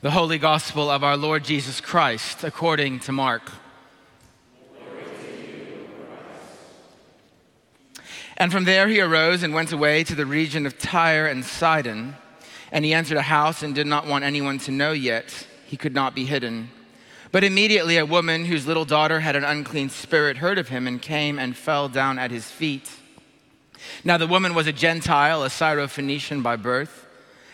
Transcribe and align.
The 0.00 0.12
Holy 0.12 0.38
Gospel 0.38 0.90
of 0.90 1.02
our 1.02 1.16
Lord 1.16 1.42
Jesus 1.42 1.80
Christ 1.80 2.44
according 2.44 3.00
to 3.00 3.10
Mark. 3.10 3.50
And 8.36 8.52
from 8.52 8.62
there 8.62 8.86
he 8.86 9.00
arose 9.00 9.42
and 9.42 9.52
went 9.52 9.72
away 9.72 10.04
to 10.04 10.14
the 10.14 10.24
region 10.24 10.66
of 10.66 10.78
Tyre 10.78 11.26
and 11.26 11.44
Sidon. 11.44 12.14
And 12.70 12.84
he 12.84 12.94
entered 12.94 13.18
a 13.18 13.22
house 13.22 13.64
and 13.64 13.74
did 13.74 13.88
not 13.88 14.06
want 14.06 14.22
anyone 14.22 14.58
to 14.60 14.70
know 14.70 14.92
yet. 14.92 15.48
He 15.66 15.76
could 15.76 15.94
not 15.94 16.14
be 16.14 16.26
hidden. 16.26 16.70
But 17.32 17.42
immediately 17.42 17.96
a 17.96 18.06
woman 18.06 18.44
whose 18.44 18.68
little 18.68 18.84
daughter 18.84 19.18
had 19.18 19.34
an 19.34 19.42
unclean 19.42 19.90
spirit 19.90 20.36
heard 20.36 20.58
of 20.58 20.68
him 20.68 20.86
and 20.86 21.02
came 21.02 21.40
and 21.40 21.56
fell 21.56 21.88
down 21.88 22.20
at 22.20 22.30
his 22.30 22.48
feet. 22.48 22.88
Now 24.04 24.16
the 24.16 24.28
woman 24.28 24.54
was 24.54 24.68
a 24.68 24.72
Gentile, 24.72 25.42
a 25.42 25.48
Syrophoenician 25.48 26.40
by 26.40 26.54
birth 26.54 27.07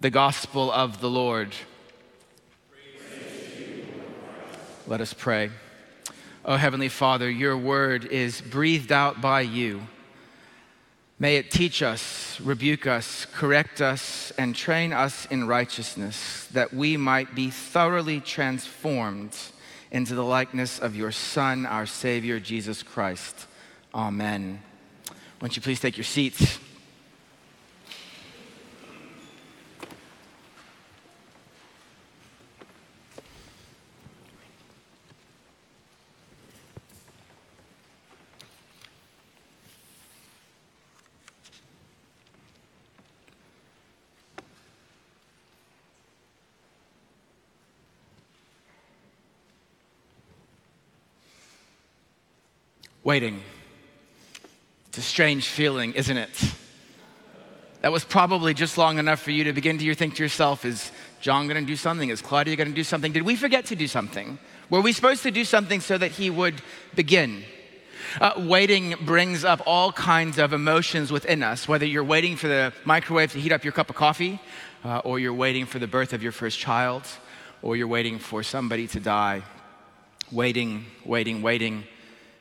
the 0.00 0.10
gospel 0.10 0.70
of 0.70 1.00
the 1.00 1.08
Lord. 1.08 1.54
Let 4.86 5.00
us 5.00 5.14
pray. 5.14 5.50
Oh, 6.44 6.56
Heavenly 6.56 6.90
Father, 6.90 7.30
your 7.30 7.56
word 7.56 8.04
is 8.04 8.42
breathed 8.42 8.92
out 8.92 9.22
by 9.22 9.40
you. 9.40 9.86
May 11.18 11.36
it 11.36 11.50
teach 11.50 11.82
us, 11.82 12.38
rebuke 12.40 12.86
us, 12.86 13.24
correct 13.32 13.80
us, 13.80 14.30
and 14.36 14.54
train 14.54 14.92
us 14.92 15.26
in 15.30 15.46
righteousness, 15.46 16.48
that 16.52 16.74
we 16.74 16.96
might 16.96 17.34
be 17.34 17.50
thoroughly 17.50 18.20
transformed 18.20 19.34
into 19.90 20.14
the 20.14 20.24
likeness 20.24 20.78
of 20.78 20.96
your 20.96 21.12
Son, 21.12 21.64
our 21.64 21.86
Savior, 21.86 22.40
Jesus 22.40 22.82
Christ. 22.82 23.46
Amen. 23.94 24.60
Won't 25.40 25.56
you 25.56 25.62
please 25.62 25.80
take 25.80 25.96
your 25.96 26.04
seats? 26.04 26.58
Waiting. 53.04 53.42
It's 54.88 54.96
a 54.96 55.02
strange 55.02 55.46
feeling, 55.46 55.92
isn't 55.92 56.16
it? 56.16 56.54
That 57.82 57.92
was 57.92 58.02
probably 58.02 58.54
just 58.54 58.78
long 58.78 58.98
enough 58.98 59.20
for 59.20 59.30
you 59.30 59.44
to 59.44 59.52
begin 59.52 59.76
to 59.76 59.94
think 59.94 60.16
to 60.16 60.22
yourself, 60.22 60.64
is 60.64 60.90
John 61.20 61.46
going 61.46 61.62
to 61.62 61.66
do 61.66 61.76
something? 61.76 62.08
Is 62.08 62.22
Claudia 62.22 62.56
going 62.56 62.70
to 62.70 62.74
do 62.74 62.82
something? 62.82 63.12
Did 63.12 63.24
we 63.24 63.36
forget 63.36 63.66
to 63.66 63.76
do 63.76 63.86
something? 63.86 64.38
Were 64.70 64.80
we 64.80 64.92
supposed 64.92 65.22
to 65.24 65.30
do 65.30 65.44
something 65.44 65.80
so 65.80 65.98
that 65.98 66.12
he 66.12 66.30
would 66.30 66.62
begin? 66.94 67.44
Uh, 68.22 68.32
waiting 68.38 68.94
brings 69.04 69.44
up 69.44 69.60
all 69.66 69.92
kinds 69.92 70.38
of 70.38 70.54
emotions 70.54 71.12
within 71.12 71.42
us, 71.42 71.68
whether 71.68 71.84
you're 71.84 72.04
waiting 72.04 72.36
for 72.36 72.48
the 72.48 72.72
microwave 72.86 73.32
to 73.32 73.38
heat 73.38 73.52
up 73.52 73.64
your 73.64 73.72
cup 73.72 73.90
of 73.90 73.96
coffee, 73.96 74.40
uh, 74.82 75.02
or 75.04 75.18
you're 75.18 75.34
waiting 75.34 75.66
for 75.66 75.78
the 75.78 75.86
birth 75.86 76.14
of 76.14 76.22
your 76.22 76.32
first 76.32 76.58
child, 76.58 77.02
or 77.60 77.76
you're 77.76 77.86
waiting 77.86 78.18
for 78.18 78.42
somebody 78.42 78.86
to 78.86 78.98
die. 78.98 79.42
Waiting, 80.32 80.86
waiting, 81.04 81.42
waiting. 81.42 81.84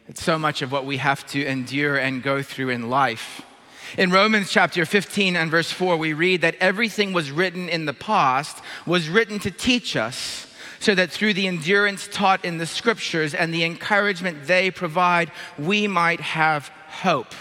It's 0.07 0.23
so 0.23 0.37
much 0.37 0.61
of 0.61 0.71
what 0.71 0.85
we 0.85 0.97
have 0.97 1.25
to 1.27 1.45
endure 1.45 1.97
and 1.97 2.21
go 2.21 2.41
through 2.41 2.69
in 2.69 2.89
life. 2.89 3.41
In 3.97 4.11
Romans 4.11 4.51
chapter 4.51 4.85
15 4.85 5.35
and 5.35 5.49
verse 5.49 5.71
4, 5.71 5.95
we 5.97 6.13
read 6.13 6.41
that 6.41 6.55
everything 6.59 7.13
was 7.13 7.31
written 7.31 7.69
in 7.69 7.85
the 7.85 7.93
past 7.93 8.57
was 8.85 9.07
written 9.07 9.39
to 9.39 9.51
teach 9.51 9.95
us, 9.95 10.47
so 10.79 10.93
that 10.95 11.11
through 11.11 11.33
the 11.33 11.47
endurance 11.47 12.09
taught 12.11 12.43
in 12.43 12.57
the 12.57 12.65
scriptures 12.65 13.33
and 13.33 13.53
the 13.53 13.63
encouragement 13.63 14.45
they 14.45 14.71
provide, 14.71 15.31
we 15.57 15.87
might 15.87 16.19
have 16.19 16.67
hope. 16.87 17.33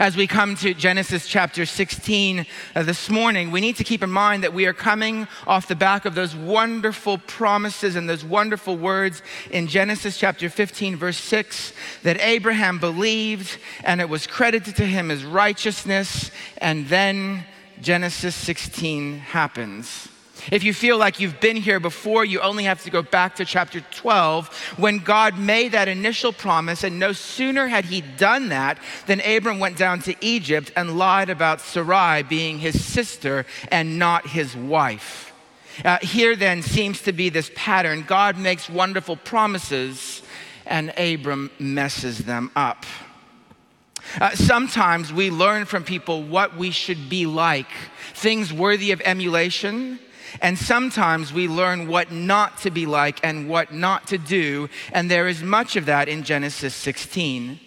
As 0.00 0.16
we 0.16 0.26
come 0.26 0.56
to 0.56 0.74
Genesis 0.74 1.28
chapter 1.28 1.64
16 1.64 2.46
uh, 2.74 2.82
this 2.82 3.08
morning, 3.08 3.52
we 3.52 3.60
need 3.60 3.76
to 3.76 3.84
keep 3.84 4.02
in 4.02 4.10
mind 4.10 4.42
that 4.42 4.52
we 4.52 4.66
are 4.66 4.72
coming 4.72 5.28
off 5.46 5.68
the 5.68 5.76
back 5.76 6.04
of 6.04 6.16
those 6.16 6.34
wonderful 6.34 7.18
promises 7.18 7.94
and 7.94 8.08
those 8.08 8.24
wonderful 8.24 8.76
words 8.76 9.22
in 9.52 9.68
Genesis 9.68 10.18
chapter 10.18 10.50
15, 10.50 10.96
verse 10.96 11.18
6, 11.18 11.72
that 12.02 12.20
Abraham 12.20 12.80
believed 12.80 13.56
and 13.84 14.00
it 14.00 14.08
was 14.08 14.26
credited 14.26 14.74
to 14.76 14.84
him 14.84 15.12
as 15.12 15.24
righteousness. 15.24 16.32
And 16.58 16.88
then 16.88 17.44
Genesis 17.80 18.34
16 18.34 19.18
happens. 19.18 20.08
If 20.52 20.62
you 20.62 20.74
feel 20.74 20.98
like 20.98 21.20
you've 21.20 21.40
been 21.40 21.56
here 21.56 21.80
before, 21.80 22.24
you 22.24 22.40
only 22.40 22.64
have 22.64 22.82
to 22.84 22.90
go 22.90 23.02
back 23.02 23.36
to 23.36 23.44
chapter 23.44 23.80
12 23.80 24.48
when 24.76 24.98
God 24.98 25.38
made 25.38 25.72
that 25.72 25.88
initial 25.88 26.32
promise. 26.32 26.84
And 26.84 26.98
no 26.98 27.12
sooner 27.12 27.68
had 27.68 27.86
he 27.86 28.02
done 28.02 28.48
that 28.48 28.78
than 29.06 29.20
Abram 29.20 29.58
went 29.58 29.76
down 29.76 30.00
to 30.00 30.14
Egypt 30.20 30.70
and 30.76 30.98
lied 30.98 31.30
about 31.30 31.60
Sarai 31.60 32.22
being 32.22 32.58
his 32.58 32.82
sister 32.84 33.46
and 33.68 33.98
not 33.98 34.26
his 34.26 34.54
wife. 34.56 35.32
Uh, 35.84 35.98
here 36.02 36.36
then 36.36 36.62
seems 36.62 37.02
to 37.02 37.12
be 37.12 37.30
this 37.30 37.50
pattern 37.54 38.04
God 38.06 38.38
makes 38.38 38.68
wonderful 38.68 39.16
promises, 39.16 40.22
and 40.66 40.90
Abram 40.96 41.50
messes 41.58 42.18
them 42.18 42.50
up. 42.54 42.86
Uh, 44.20 44.30
sometimes 44.30 45.12
we 45.12 45.30
learn 45.30 45.64
from 45.64 45.82
people 45.82 46.22
what 46.22 46.56
we 46.56 46.70
should 46.70 47.08
be 47.08 47.26
like, 47.26 47.66
things 48.12 48.52
worthy 48.52 48.92
of 48.92 49.00
emulation, 49.04 49.98
and 50.40 50.58
sometimes 50.58 51.32
we 51.32 51.48
learn 51.48 51.86
what 51.86 52.12
not 52.12 52.58
to 52.58 52.70
be 52.70 52.86
like 52.86 53.20
and 53.22 53.48
what 53.48 53.72
not 53.72 54.06
to 54.08 54.18
do. 54.18 54.68
And 54.92 55.10
there 55.10 55.28
is 55.28 55.42
much 55.42 55.76
of 55.76 55.86
that 55.86 56.08
in 56.08 56.22
Genesis 56.22 56.74
16. 56.74 57.60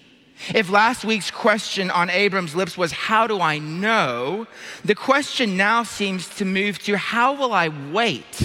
If 0.53 0.69
last 0.69 1.03
week's 1.03 1.31
question 1.31 1.89
on 1.89 2.09
Abram's 2.09 2.55
lips 2.55 2.77
was, 2.77 2.91
How 2.91 3.27
do 3.27 3.41
I 3.41 3.57
know? 3.57 4.47
the 4.85 4.95
question 4.95 5.57
now 5.57 5.83
seems 5.83 6.29
to 6.37 6.45
move 6.45 6.79
to, 6.79 6.97
How 6.97 7.33
will 7.33 7.53
I 7.53 7.69
wait? 7.69 8.41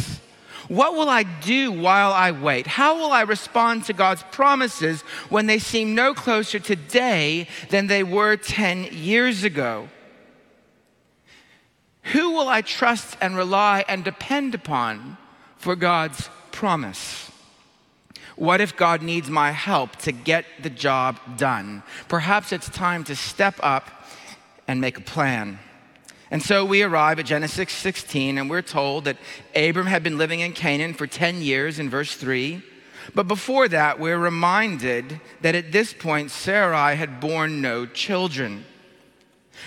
What 0.69 0.95
will 0.95 1.11
I 1.11 1.25
do 1.25 1.71
while 1.71 2.13
I 2.13 2.31
wait? 2.31 2.67
How 2.67 2.97
will 2.97 3.13
I 3.13 3.23
respond 3.23 3.85
to 3.85 3.93
God's 3.93 4.23
promises 4.31 5.03
when 5.29 5.47
they 5.47 5.59
seem 5.59 5.95
no 5.95 6.15
closer 6.15 6.59
today 6.59 7.47
than 7.69 7.89
they 7.89 8.03
were 8.03 8.37
10 8.37 8.89
years 8.93 9.45
ago? 9.45 9.89
Who 12.05 12.33
will 12.33 12.49
I 12.49 12.63
trust 12.63 13.17
and 13.21 13.37
rely 13.37 13.85
and 13.89 14.05
depend 14.05 14.55
upon 14.55 15.17
for 15.57 15.77
God's 15.77 16.29
promise? 16.51 17.31
What 18.37 18.61
if 18.61 18.77
God 18.77 19.03
needs 19.03 19.31
my 19.31 19.51
help 19.51 19.97
to 19.97 20.13
get 20.13 20.45
the 20.63 20.71
job 20.71 21.19
done? 21.37 21.83
Perhaps 22.09 22.53
it's 22.53 22.69
time 22.69 23.05
to 23.05 23.15
step 23.15 23.55
up 23.63 23.91
and 24.67 24.81
make 24.81 24.99
a 24.99 25.03
plan. 25.03 25.59
And 26.31 26.43
so 26.43 26.65
we 26.65 26.83
arrive 26.83 27.19
at 27.19 27.27
Genesis 27.27 27.71
16, 27.73 28.39
and 28.39 28.49
we're 28.49 28.63
told 28.63 29.05
that 29.05 29.19
Abram 29.55 29.87
had 29.87 30.03
been 30.03 30.17
living 30.17 30.41
in 30.41 30.55
Canaan 30.55 30.95
for 30.95 31.07
10 31.07 31.43
years 31.43 31.79
in 31.79 31.91
verse 31.91 32.15
3. 32.15 32.63
But 33.15 33.29
before 33.29 33.69
that, 33.69 34.01
we're 34.01 34.19
reminded 34.19 35.21
that 35.43 35.55
at 35.55 35.73
this 35.73 35.93
point, 35.93 36.31
Sarai 36.31 36.97
had 36.97 37.21
borne 37.21 37.61
no 37.61 37.85
children. 37.85 38.65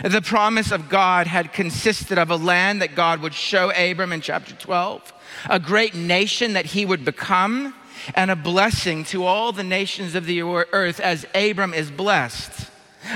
The 0.03 0.21
promise 0.21 0.71
of 0.71 0.89
God 0.89 1.27
had 1.27 1.53
consisted 1.53 2.17
of 2.17 2.29
a 2.29 2.35
land 2.35 2.81
that 2.81 2.95
God 2.95 3.21
would 3.21 3.33
show 3.33 3.71
Abram 3.71 4.11
in 4.11 4.21
chapter 4.21 4.53
12, 4.53 5.13
a 5.49 5.59
great 5.59 5.95
nation 5.95 6.53
that 6.53 6.65
he 6.65 6.85
would 6.85 7.05
become, 7.05 7.73
and 8.13 8.29
a 8.29 8.35
blessing 8.35 9.05
to 9.05 9.23
all 9.23 9.51
the 9.51 9.63
nations 9.63 10.13
of 10.13 10.25
the 10.25 10.41
earth 10.41 10.99
as 10.99 11.25
Abram 11.33 11.73
is 11.73 11.89
blessed. 11.89 12.69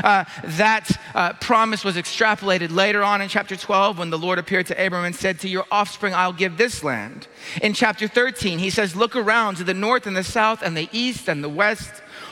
Uh, 0.04 0.24
that 0.44 0.90
uh, 1.16 1.34
promise 1.34 1.84
was 1.84 1.96
extrapolated 1.96 2.72
later 2.72 3.04
on 3.04 3.22
in 3.22 3.28
chapter 3.28 3.56
12 3.56 3.98
when 3.98 4.12
the 4.12 4.20
Lord 4.20 4.38
appeared 4.38 4.68
to 4.68 4.86
Abram 4.86 5.04
and 5.04 5.16
said, 5.16 5.40
To 5.40 5.50
your 5.50 5.66
offspring, 5.72 6.14
I'll 6.14 6.32
give 6.32 6.58
this 6.58 6.84
land. 6.84 7.28
In 7.62 7.74
chapter 7.74 8.08
13, 8.08 8.60
he 8.60 8.70
says, 8.70 8.96
Look 8.96 9.16
around 9.16 9.56
to 9.56 9.64
the 9.64 9.74
north 9.74 10.06
and 10.06 10.16
the 10.16 10.24
south 10.24 10.62
and 10.62 10.78
the 10.78 10.90
east 10.92 11.28
and 11.28 11.44
the 11.44 11.50
west. 11.50 11.92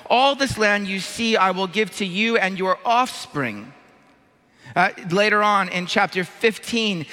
All 0.09 0.35
this 0.35 0.57
land 0.57 0.87
you 0.87 0.99
see, 0.99 1.35
I 1.35 1.51
will 1.51 1.67
give 1.67 1.91
to 1.97 2.05
you 2.05 2.37
and 2.37 2.59
your 2.59 2.77
offspring. 2.85 3.73
Uh, 4.77 4.91
later 5.09 5.41
on 5.41 5.69
in 5.69 5.87
chapter 5.87 6.23
15, 6.23 7.07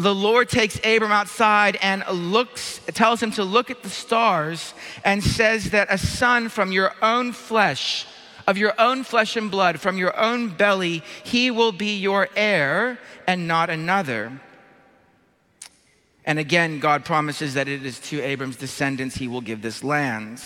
the 0.00 0.12
Lord 0.12 0.48
takes 0.48 0.78
Abram 0.78 1.12
outside 1.12 1.78
and 1.80 2.02
looks, 2.10 2.80
tells 2.88 3.22
him 3.22 3.30
to 3.32 3.44
look 3.44 3.70
at 3.70 3.84
the 3.84 3.88
stars 3.88 4.74
and 5.04 5.22
says 5.22 5.70
that 5.70 5.86
a 5.92 5.96
son 5.96 6.48
from 6.48 6.72
your 6.72 6.92
own 7.00 7.30
flesh, 7.30 8.04
of 8.48 8.58
your 8.58 8.74
own 8.80 9.04
flesh 9.04 9.36
and 9.36 9.48
blood, 9.48 9.78
from 9.78 9.96
your 9.96 10.18
own 10.18 10.48
belly, 10.48 11.04
he 11.22 11.52
will 11.52 11.70
be 11.70 11.96
your 11.96 12.28
heir 12.34 12.98
and 13.28 13.46
not 13.46 13.70
another. 13.70 14.40
And 16.24 16.40
again, 16.40 16.80
God 16.80 17.04
promises 17.04 17.54
that 17.54 17.68
it 17.68 17.86
is 17.86 18.00
to 18.08 18.20
Abram's 18.20 18.56
descendants 18.56 19.14
he 19.14 19.28
will 19.28 19.40
give 19.40 19.62
this 19.62 19.84
land. 19.84 20.42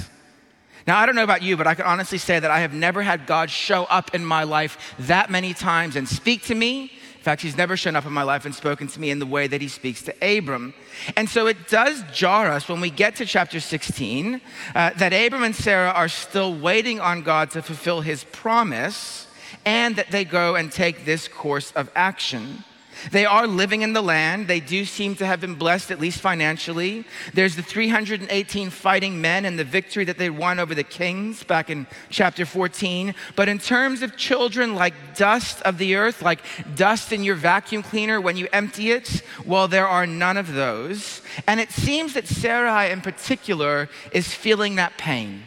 Now, 0.87 0.99
I 0.99 1.07
don't 1.07 1.15
know 1.15 1.25
about 1.25 1.43
you, 1.43 1.57
but 1.57 1.67
I 1.67 1.75
can 1.75 1.85
honestly 1.85 2.19
say 2.19 2.39
that 2.39 2.51
I 2.51 2.61
have 2.61 2.73
never 2.73 3.03
had 3.03 3.27
God 3.27 3.51
show 3.51 3.85
up 3.85 4.15
in 4.15 4.25
my 4.25 4.45
life 4.45 4.95
that 5.01 5.31
many 5.31 5.55
times 5.55 5.97
and 5.97 6.09
speak 6.09 6.43
to 6.45 6.55
me 6.55 6.93
in 7.23 7.25
fact, 7.25 7.43
he's 7.43 7.57
never 7.57 7.77
shown 7.77 7.95
up 7.95 8.05
in 8.05 8.13
my 8.13 8.25
life 8.25 8.47
and 8.47 8.53
spoken 8.53 8.89
to 8.89 9.01
me 9.01 9.09
in 9.09 9.21
the 9.21 9.27
way 9.27 9.47
that 9.47 9.61
he 9.61 9.69
speaks 9.69 10.03
to 10.03 10.39
Abram. 10.39 10.75
And 11.17 11.31
so 11.31 11.47
it 11.47 11.69
does 11.69 12.03
jar 12.13 12.51
us 12.51 12.69
when 12.69 12.81
we 12.81 12.91
get 12.91 13.15
to 13.15 13.25
chapter 13.25 13.61
16 13.61 14.41
uh, 14.75 14.91
that 14.97 15.13
Abram 15.13 15.45
and 15.45 15.55
Sarah 15.55 15.91
are 15.91 16.09
still 16.09 16.53
waiting 16.53 16.99
on 16.99 17.23
God 17.23 17.53
to 17.53 17.63
fulfill 17.63 18.01
his 18.01 18.25
promise 18.25 19.29
and 19.65 19.95
that 19.95 20.11
they 20.11 20.25
go 20.25 20.57
and 20.57 20.73
take 20.73 21.05
this 21.05 21.29
course 21.29 21.71
of 21.77 21.93
action. 21.95 22.65
They 23.11 23.27
are 23.27 23.47
living 23.47 23.83
in 23.83 23.93
the 23.93 24.03
land. 24.03 24.47
They 24.49 24.61
do 24.61 24.85
seem 24.85 25.17
to 25.17 25.27
have 25.27 25.41
been 25.41 25.55
blessed, 25.55 25.91
at 25.91 26.01
least 26.01 26.21
financially. 26.21 27.05
There's 27.35 27.57
the 27.57 27.63
318 27.63 28.71
fighting 28.71 29.21
men 29.21 29.45
and 29.45 29.59
the 29.59 29.65
victory 29.65 30.05
that 30.05 30.19
they 30.19 30.31
won 30.31 30.61
over 30.61 30.75
the 30.75 30.85
kings 30.85 31.43
back 31.43 31.71
in 31.71 31.87
chapter 32.11 32.47
14. 32.47 33.15
But 33.35 33.49
in 33.49 33.59
terms 33.59 34.03
of 34.03 34.17
children, 34.17 34.75
like 34.75 34.95
dust 35.17 35.63
of 35.63 35.79
the 35.79 35.97
earth, 35.97 36.23
like 36.23 36.41
dust 36.77 37.13
in 37.13 37.25
your 37.25 37.35
vacuum 37.35 37.83
cleaner 37.83 38.21
when 38.21 38.37
you 38.37 38.49
empty 38.53 38.93
it, 38.93 39.23
well, 39.45 39.69
there 39.69 39.89
are 39.89 40.07
none 40.07 40.37
of 40.37 40.53
those. 40.53 41.23
And 41.47 41.61
it 41.61 41.71
seems 41.71 42.15
that 42.15 42.29
Sarai 42.29 42.91
in 42.91 43.01
particular 43.01 43.89
is 44.13 44.33
feeling 44.33 44.77
that 44.77 44.97
pain. 44.99 45.43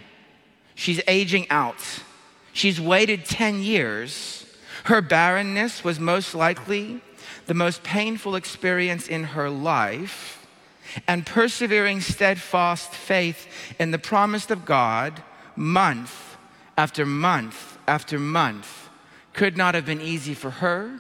She's 0.76 1.02
aging 1.08 1.48
out. 1.50 1.82
She's 2.54 2.80
waited 2.80 3.26
10 3.26 3.62
years. 3.62 4.46
Her 4.86 5.02
barrenness 5.02 5.84
was 5.84 6.00
most 6.00 6.36
likely 6.36 7.02
the 7.46 7.54
most 7.54 7.84
painful 7.84 8.36
experience 8.36 9.08
in 9.08 9.24
her 9.24 9.50
life, 9.50 10.46
and 11.08 11.26
persevering 11.26 12.00
steadfast 12.02 12.92
faith 12.92 13.48
in 13.80 13.92
the 13.92 13.98
promise 13.98 14.50
of 14.50 14.66
God, 14.66 15.24
month 15.56 16.38
after 16.78 17.06
month 17.06 17.78
after 17.88 18.20
month, 18.20 18.90
could 19.34 19.58
not 19.58 19.76
have 19.76 19.86
been 19.86 20.02
easy 20.02 20.34
for 20.34 20.50
her, 20.50 21.00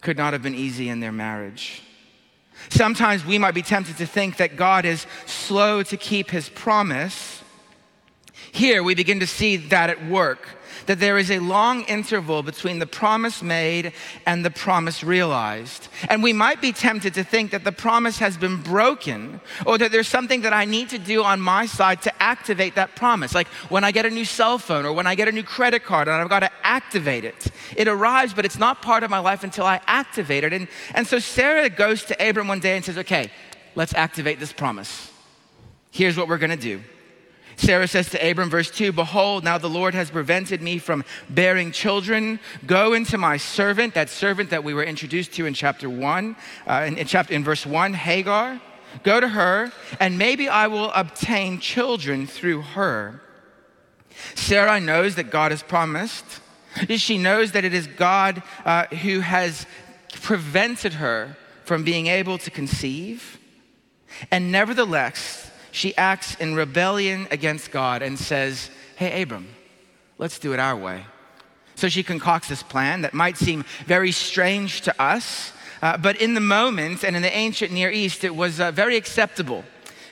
could 0.00 0.16
not 0.16 0.32
have 0.32 0.42
been 0.42 0.54
easy 0.54 0.88
in 0.88 1.00
their 1.00 1.12
marriage. 1.12 1.82
Sometimes 2.68 3.24
we 3.24 3.38
might 3.38 3.54
be 3.54 3.62
tempted 3.62 3.96
to 3.98 4.06
think 4.06 4.36
that 4.36 4.56
God 4.56 4.84
is 4.84 5.06
slow 5.26 5.82
to 5.84 5.96
keep 5.96 6.30
his 6.30 6.48
promise. 6.48 7.42
Here 8.52 8.82
we 8.82 8.94
begin 8.94 9.20
to 9.20 9.26
see 9.26 9.56
that 9.56 9.90
at 9.90 10.06
work 10.06 10.48
that 10.86 11.00
there 11.00 11.18
is 11.18 11.30
a 11.30 11.38
long 11.38 11.82
interval 11.84 12.42
between 12.42 12.78
the 12.78 12.86
promise 12.86 13.42
made 13.42 13.92
and 14.26 14.44
the 14.44 14.50
promise 14.50 15.02
realized. 15.02 15.88
And 16.08 16.22
we 16.22 16.32
might 16.32 16.60
be 16.60 16.72
tempted 16.72 17.14
to 17.14 17.24
think 17.24 17.50
that 17.50 17.64
the 17.64 17.72
promise 17.72 18.18
has 18.18 18.36
been 18.36 18.62
broken 18.62 19.40
or 19.66 19.78
that 19.78 19.92
there's 19.92 20.08
something 20.08 20.42
that 20.42 20.52
I 20.52 20.64
need 20.64 20.88
to 20.90 20.98
do 20.98 21.22
on 21.22 21.40
my 21.40 21.66
side 21.66 22.02
to 22.02 22.22
activate 22.22 22.74
that 22.74 22.96
promise. 22.96 23.34
Like 23.34 23.48
when 23.68 23.84
I 23.84 23.92
get 23.92 24.06
a 24.06 24.10
new 24.10 24.24
cell 24.24 24.58
phone 24.58 24.86
or 24.86 24.92
when 24.92 25.06
I 25.06 25.14
get 25.14 25.28
a 25.28 25.32
new 25.32 25.42
credit 25.42 25.84
card 25.84 26.08
and 26.08 26.16
I've 26.16 26.28
got 26.28 26.40
to 26.40 26.50
activate 26.62 27.24
it. 27.24 27.48
It 27.76 27.88
arrives, 27.88 28.34
but 28.34 28.44
it's 28.44 28.58
not 28.58 28.82
part 28.82 29.02
of 29.02 29.10
my 29.10 29.18
life 29.18 29.44
until 29.44 29.64
I 29.64 29.80
activate 29.86 30.44
it. 30.44 30.52
And, 30.52 30.68
and 30.94 31.06
so 31.06 31.18
Sarah 31.18 31.68
goes 31.68 32.04
to 32.04 32.28
Abram 32.28 32.48
one 32.48 32.60
day 32.60 32.76
and 32.76 32.84
says, 32.84 32.98
Okay, 32.98 33.30
let's 33.74 33.94
activate 33.94 34.40
this 34.40 34.52
promise. 34.52 35.10
Here's 35.90 36.16
what 36.16 36.28
we're 36.28 36.38
going 36.38 36.50
to 36.50 36.56
do. 36.56 36.80
Sarah 37.56 37.86
says 37.86 38.10
to 38.10 38.30
Abram, 38.30 38.50
verse 38.50 38.70
2 38.70 38.92
Behold, 38.92 39.44
now 39.44 39.58
the 39.58 39.68
Lord 39.68 39.94
has 39.94 40.10
prevented 40.10 40.62
me 40.62 40.78
from 40.78 41.04
bearing 41.28 41.72
children. 41.72 42.40
Go 42.66 42.92
into 42.94 43.18
my 43.18 43.36
servant, 43.36 43.94
that 43.94 44.08
servant 44.08 44.50
that 44.50 44.64
we 44.64 44.74
were 44.74 44.84
introduced 44.84 45.32
to 45.34 45.46
in 45.46 45.54
chapter 45.54 45.88
1, 45.88 46.36
uh, 46.66 46.84
in, 46.86 46.98
in, 46.98 47.06
chapter, 47.06 47.34
in 47.34 47.44
verse 47.44 47.66
1, 47.66 47.94
Hagar. 47.94 48.60
Go 49.02 49.20
to 49.20 49.28
her, 49.28 49.72
and 50.00 50.18
maybe 50.18 50.48
I 50.48 50.66
will 50.66 50.90
obtain 50.92 51.60
children 51.60 52.26
through 52.26 52.62
her. 52.62 53.22
Sarah 54.34 54.80
knows 54.80 55.14
that 55.14 55.30
God 55.30 55.50
has 55.50 55.62
promised. 55.62 56.24
She 56.88 57.18
knows 57.18 57.52
that 57.52 57.64
it 57.64 57.74
is 57.74 57.86
God 57.86 58.42
uh, 58.64 58.86
who 58.86 59.20
has 59.20 59.66
prevented 60.12 60.94
her 60.94 61.36
from 61.64 61.84
being 61.84 62.06
able 62.06 62.38
to 62.38 62.50
conceive. 62.50 63.38
And 64.30 64.52
nevertheless, 64.52 65.50
she 65.72 65.96
acts 65.96 66.36
in 66.36 66.54
rebellion 66.54 67.26
against 67.30 67.72
God 67.72 68.02
and 68.02 68.18
says, 68.18 68.70
Hey, 68.94 69.22
Abram, 69.22 69.48
let's 70.18 70.38
do 70.38 70.52
it 70.52 70.60
our 70.60 70.76
way. 70.76 71.04
So 71.74 71.88
she 71.88 72.02
concocts 72.02 72.48
this 72.48 72.62
plan 72.62 73.00
that 73.02 73.14
might 73.14 73.36
seem 73.36 73.64
very 73.86 74.12
strange 74.12 74.82
to 74.82 75.02
us, 75.02 75.52
uh, 75.80 75.96
but 75.96 76.20
in 76.20 76.34
the 76.34 76.40
moment 76.40 77.02
and 77.02 77.16
in 77.16 77.22
the 77.22 77.34
ancient 77.34 77.72
Near 77.72 77.90
East, 77.90 78.22
it 78.22 78.36
was 78.36 78.60
uh, 78.60 78.70
very 78.70 78.96
acceptable. 78.96 79.64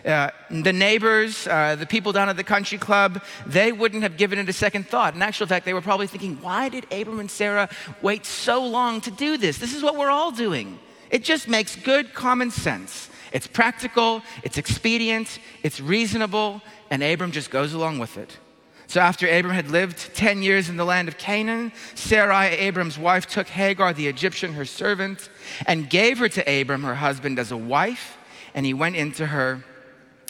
Uh, 0.05 0.31
the 0.51 0.73
neighbors, 0.73 1.47
uh, 1.47 1.77
the 1.77 1.85
people 1.85 2.11
down 2.11 2.31
at 2.31 2.37
the 2.39 2.45
country 2.45 2.79
club, 2.79 3.23
they 3.47 3.71
wouldn't 3.71 4.03
have 4.03 4.17
given 4.17 4.39
it 4.39 4.49
a 4.49 4.53
second 4.53 4.89
thought. 4.89 5.15
In 5.15 5.21
actual 5.21 5.47
fact, 5.47 5.67
they 5.67 5.75
were 5.75 5.83
probably 5.83 6.07
thinking, 6.07 6.39
why 6.41 6.71
did 6.71 6.91
Abram 6.91 7.21
and 7.21 7.31
Sarah 7.31 7.69
wait 8.01 8.25
so 8.25 8.65
long 8.65 9.03
to 9.03 9.11
do 9.11 9.37
this? 9.37 9.59
This 9.59 9.75
is 9.75 9.83
what 9.83 9.97
we're 9.97 10.11
all 10.11 10.31
doing. 10.31 10.79
It 11.11 11.23
just 11.23 11.49
makes 11.49 11.77
good 11.77 12.15
common 12.15 12.51
sense. 12.51 13.10
It's 13.33 13.47
practical, 13.47 14.23
it's 14.43 14.59
expedient, 14.59 15.39
it's 15.63 15.81
reasonable, 15.81 16.63
and 16.91 17.03
Abram 17.03 17.33
just 17.33 17.51
goes 17.51 17.73
along 17.73 17.99
with 17.99 18.17
it. 18.19 18.39
So 18.87 19.01
after 19.01 19.29
Abram 19.29 19.55
had 19.55 19.71
lived 19.71 20.15
10 20.15 20.43
years 20.43 20.69
in 20.69 20.77
the 20.77 20.85
land 20.85 21.07
of 21.07 21.17
Canaan, 21.17 21.71
Sarai, 21.95 22.49
Abram's 22.49 22.99
wife, 22.99 23.27
took 23.29 23.47
Hagar, 23.47 23.93
the 23.93 24.09
Egyptian, 24.09 24.55
her 24.55 24.65
servant, 24.65 25.29
and 25.67 25.89
gave 25.89 26.19
her 26.19 26.29
to 26.29 26.61
Abram, 26.61 26.83
her 26.83 26.97
husband, 26.97 27.39
as 27.39 27.53
a 27.53 27.57
wife, 27.57 28.19
and 28.53 28.67
he 28.67 28.75
went 28.75 28.97
into 28.97 29.27
her, 29.27 29.63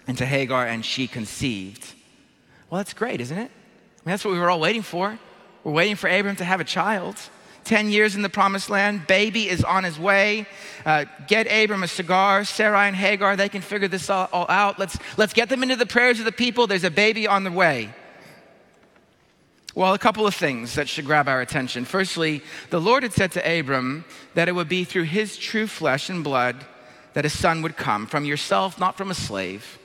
into 0.06 0.26
Hagar, 0.26 0.67
and 0.67 0.85
she 0.85 1.06
conceived. 1.06 1.94
Well, 2.69 2.81
that's 2.81 2.93
great, 2.93 3.23
isn't 3.23 3.38
it? 3.38 3.50
I 3.50 4.02
mean, 4.05 4.12
that's 4.12 4.26
what 4.26 4.32
we 4.32 4.38
were 4.38 4.50
all 4.50 4.61
waiting 4.61 4.82
for. 4.82 5.19
We're 5.64 5.73
waiting 5.73 5.97
for 5.97 6.08
Abram 6.08 6.37
to 6.37 6.44
have 6.44 6.61
a 6.61 6.64
child. 6.64 7.17
10 7.64 7.90
years 7.90 8.16
in 8.16 8.22
the 8.22 8.28
promised 8.28 8.70
land. 8.70 9.06
Baby 9.06 9.48
is 9.48 9.62
on 9.62 9.84
his 9.84 9.98
way. 9.98 10.46
Uh, 10.84 11.04
get 11.26 11.46
Abram 11.46 11.82
a 11.82 11.88
cigar. 11.88 12.44
Sarai 12.44 12.88
and 12.88 12.96
Hagar, 12.96 13.36
they 13.36 13.48
can 13.48 13.62
figure 13.62 13.88
this 13.88 14.10
all, 14.10 14.28
all 14.32 14.46
out. 14.48 14.78
Let's, 14.78 14.98
let's 15.16 15.32
get 15.32 15.48
them 15.48 15.62
into 15.62 15.76
the 15.76 15.86
prayers 15.86 16.18
of 16.18 16.25
the 16.25 16.32
people. 16.32 16.66
There's 16.66 16.85
a 16.85 16.90
baby 16.90 17.26
on 17.26 17.44
the 17.44 17.52
way. 17.52 17.94
Well, 19.75 19.94
a 19.94 19.99
couple 19.99 20.26
of 20.26 20.35
things 20.35 20.75
that 20.75 20.88
should 20.88 21.06
grab 21.06 21.28
our 21.28 21.40
attention. 21.40 21.85
Firstly, 21.85 22.42
the 22.70 22.80
Lord 22.80 23.04
had 23.04 23.12
said 23.12 23.32
to 23.32 23.61
Abram 23.61 24.04
that 24.35 24.49
it 24.49 24.52
would 24.52 24.68
be 24.68 24.82
through 24.85 25.04
his 25.04 25.37
true 25.37 25.68
flesh 25.68 26.11
and 26.11 26.25
blood 26.25 26.56
that 27.12 27.25
a 27.25 27.30
son 27.30 27.62
would 27.62 27.76
come, 27.76 28.06
from 28.06 28.25
yourself, 28.25 28.78
not 28.80 28.96
from 28.96 29.11
a 29.11 29.14
slave. 29.14 29.78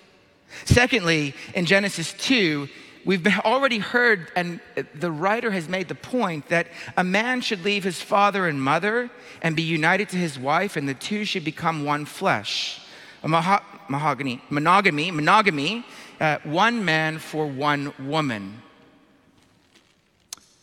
Secondly, 0.64 1.34
in 1.54 1.66
Genesis 1.66 2.14
2, 2.14 2.68
We've 3.06 3.26
already 3.40 3.78
heard, 3.78 4.32
and 4.36 4.60
the 4.96 5.12
writer 5.12 5.52
has 5.52 5.70
made 5.70 5.90
the 5.90 5.96
point 5.96 6.50
that 6.50 6.68
a 6.98 7.04
man 7.04 7.42
should 7.42 7.64
leave 7.64 7.84
his 7.84 8.02
father 8.02 8.48
and 8.48 8.60
mother 8.60 9.12
and 9.44 9.56
be 9.56 9.62
united 9.62 10.10
to 10.10 10.18
his 10.18 10.40
wife, 10.40 10.76
and 10.76 10.90
the 10.90 10.96
two 10.96 11.24
should 11.24 11.46
become 11.46 11.86
one 11.86 12.06
flesh. 12.06 12.82
A 13.22 13.28
mahogany, 13.28 14.42
monogamy, 14.50 15.12
monogamy, 15.12 15.86
uh, 16.20 16.40
one 16.44 16.84
man 16.84 17.20
for 17.20 17.46
one 17.46 17.94
woman. 18.00 18.64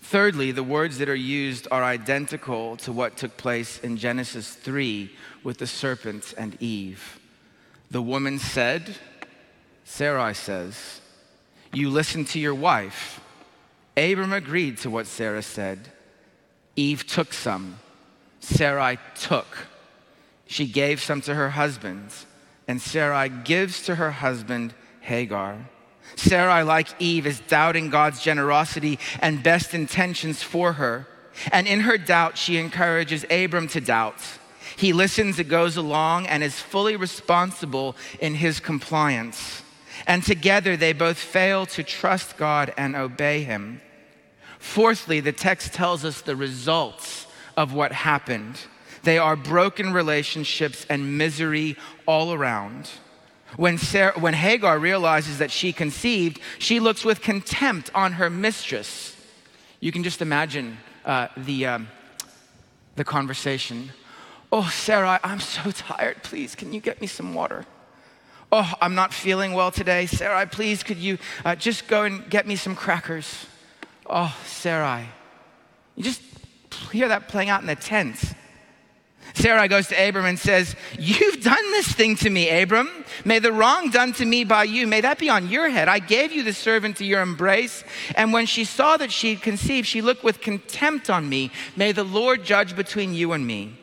Thirdly, 0.01 0.51
the 0.51 0.65
words 0.65 0.99
that 0.99 1.09
are 1.09 1.15
used 1.15 1.69
are 1.71 1.85
identical 1.85 2.77
to 2.79 2.93
what 2.93 3.17
took 3.17 3.37
place 3.37 3.79
in 3.79 3.97
Genesis 3.97 4.53
3 4.53 5.11
with 5.45 5.59
the 5.59 5.67
serpent 5.67 6.35
and 6.37 6.61
Eve. 6.61 7.21
The 7.91 8.03
woman 8.03 8.39
said, 8.41 8.97
Sarai 9.85 10.35
says, 10.35 11.02
you 11.73 11.91
listen 11.91 12.25
to 12.27 12.39
your 12.39 12.55
wife. 12.55 13.21
Abram 13.97 14.33
agreed 14.33 14.79
to 14.79 14.91
what 14.91 15.07
Sarah 15.07 15.43
said. 15.43 15.91
Eve 16.77 17.07
took 17.07 17.33
some. 17.33 17.79
Sarai 18.41 18.99
took. 19.19 19.67
She 20.47 20.67
gave 20.67 21.01
some 21.01 21.21
to 21.23 21.35
her 21.35 21.51
husband, 21.51 22.11
and 22.69 22.81
Sarai 22.81 23.29
gives 23.29 23.83
to 23.85 23.95
her 23.95 24.11
husband 24.11 24.75
Hagar. 25.01 25.69
Sarai, 26.17 26.63
like 26.63 26.89
Eve, 27.01 27.27
is 27.27 27.41
doubting 27.41 27.89
God's 27.89 28.23
generosity 28.23 28.99
and 29.21 29.43
best 29.43 29.73
intentions 29.73 30.43
for 30.43 30.75
her. 30.75 31.07
And 31.53 31.67
in 31.67 31.81
her 31.81 31.97
doubt, 31.97 32.37
she 32.37 32.59
encourages 32.59 33.25
Abram 33.31 33.69
to 33.69 33.81
doubt. 33.81 34.21
He 34.77 34.93
listens, 34.93 35.39
it 35.39 35.49
goes 35.49 35.77
along, 35.77 36.27
and 36.27 36.43
is 36.43 36.59
fully 36.59 36.97
responsible 36.97 37.97
in 38.21 38.35
his 38.35 38.61
compliance 38.61 39.62
and 40.07 40.23
together 40.23 40.77
they 40.77 40.93
both 40.93 41.19
fail 41.19 41.67
to 41.67 41.83
trust 41.83 42.37
God 42.37 42.73
and 42.77 42.97
obey 42.97 43.43
Him. 43.43 43.81
Fourthly, 44.59 45.21
the 45.21 45.33
text 45.33 45.73
tells 45.73 46.05
us 46.05 46.21
the 46.21 46.37
results 46.37 47.27
of 47.57 47.75
what 47.75 47.93
happened. 47.93 48.61
They 49.03 49.19
are 49.19 49.35
broken 49.35 49.93
relationships 49.93 50.87
and 50.89 51.19
misery 51.19 51.77
all 52.07 52.33
around. 52.33 52.89
When, 53.57 53.77
Sarah, 53.77 54.19
when 54.19 54.35
Hagar 54.35 54.79
realizes 54.79 55.39
that 55.39 55.51
she 55.51 55.73
conceived, 55.73 56.41
she 56.59 56.81
looks 56.81 57.05
with 57.05 57.21
contempt 57.21 57.91
on 57.95 58.13
her 58.13 58.31
mistress. 58.31 59.17
You 59.81 59.93
can 59.93 60.05
just 60.05 60.23
imagine 60.23 60.79
uh, 61.05 61.29
the, 61.37 61.67
um, 61.67 61.89
the 62.97 63.05
conversation. 63.05 63.91
Oh, 64.51 64.71
Sarah, 64.73 65.19
I'm 65.23 65.41
so 65.41 65.71
tired. 65.71 66.23
Please, 66.23 66.55
can 66.55 66.73
you 66.73 66.81
get 66.81 67.01
me 67.01 67.07
some 67.07 67.35
water? 67.35 67.67
Oh, 68.55 68.71
I'm 68.83 68.95
not 68.95 69.15
feeling 69.15 69.55
well 69.55 69.71
today. 69.71 70.05
Sarai, 70.05 70.45
please, 70.45 70.83
could 70.83 70.99
you 70.99 71.17
uh, 71.43 71.57
just 71.57 71.89
go 71.89 72.05
and 72.05 72.29
get 72.29 72.47
me 72.47 72.55
some 72.55 72.77
crackers? 72.77 73.47
Oh, 74.07 74.37
Sarai. 74.45 75.07
You 75.97 76.05
just 76.05 76.21
hear 76.91 77.09
that 77.09 77.29
playing 77.29 77.49
out 77.49 77.63
in 77.63 77.67
the 77.67 77.75
tent. 77.75 78.23
Sarai 79.35 79.69
goes 79.69 79.89
to 79.89 79.95
Abram 79.95 80.27
and 80.27 80.39
says, 80.39 80.77
You've 80.99 81.43
done 81.43 81.71
this 81.71 81.91
thing 81.91 82.17
to 82.17 82.29
me, 82.29 82.51
Abram. 82.51 82.91
May 83.25 83.39
the 83.39 83.53
wrong 83.53 83.89
done 83.89 84.13
to 84.15 84.27
me 84.27 84.45
by 84.45 84.65
you, 84.65 84.87
may 84.87 85.01
that 85.01 85.19
be 85.19 85.31
on 85.31 85.49
your 85.49 85.71
head. 85.71 85.89
I 85.89 85.99
gave 85.99 86.33
you 86.33 86.43
the 86.43 86.53
servant 86.53 86.99
to 86.99 87.07
your 87.07 87.23
embrace. 87.23 87.83
And 88.17 88.35
when 88.35 88.45
she 88.45 88.65
saw 88.65 88.99
that 88.99 89.11
she 89.11 89.35
had 89.35 89.43
conceived, 89.43 89.87
she 89.87 90.03
looked 90.03 90.25
with 90.25 90.43
contempt 90.43 91.09
on 91.09 91.27
me. 91.27 91.51
May 91.75 91.93
the 91.93 92.05
Lord 92.05 92.45
judge 92.45 92.77
between 92.77 93.15
you 93.15 93.33
and 93.33 93.47
me. 93.47 93.79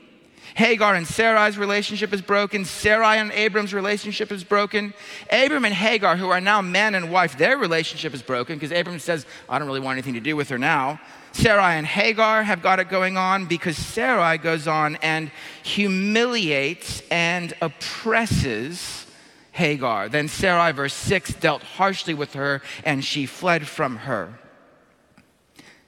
Hagar 0.59 0.93
and 0.93 1.07
Sarai's 1.07 1.57
relationship 1.57 2.11
is 2.11 2.21
broken. 2.21 2.65
Sarai 2.65 3.17
and 3.17 3.31
Abram's 3.31 3.73
relationship 3.73 4.29
is 4.29 4.43
broken. 4.43 4.93
Abram 5.31 5.63
and 5.63 5.73
Hagar, 5.73 6.17
who 6.17 6.27
are 6.27 6.41
now 6.41 6.61
man 6.61 6.95
and 6.95 7.09
wife, 7.09 7.37
their 7.37 7.57
relationship 7.57 8.13
is 8.13 8.21
broken 8.21 8.57
because 8.57 8.77
Abram 8.77 8.99
says, 8.99 9.25
I 9.47 9.57
don't 9.57 9.69
really 9.69 9.79
want 9.79 9.95
anything 9.95 10.15
to 10.15 10.19
do 10.19 10.35
with 10.35 10.49
her 10.49 10.57
now. 10.57 10.99
Sarai 11.31 11.77
and 11.77 11.87
Hagar 11.87 12.43
have 12.43 12.61
got 12.61 12.81
it 12.81 12.89
going 12.89 13.15
on 13.15 13.45
because 13.45 13.77
Sarai 13.77 14.37
goes 14.37 14.67
on 14.67 14.97
and 14.97 15.31
humiliates 15.63 17.03
and 17.09 17.53
oppresses 17.61 19.07
Hagar. 19.53 20.09
Then 20.09 20.27
Sarai, 20.27 20.73
verse 20.73 20.93
6, 20.93 21.35
dealt 21.35 21.63
harshly 21.63 22.13
with 22.13 22.33
her 22.33 22.61
and 22.83 23.05
she 23.05 23.25
fled 23.25 23.65
from 23.65 23.95
her. 23.95 24.37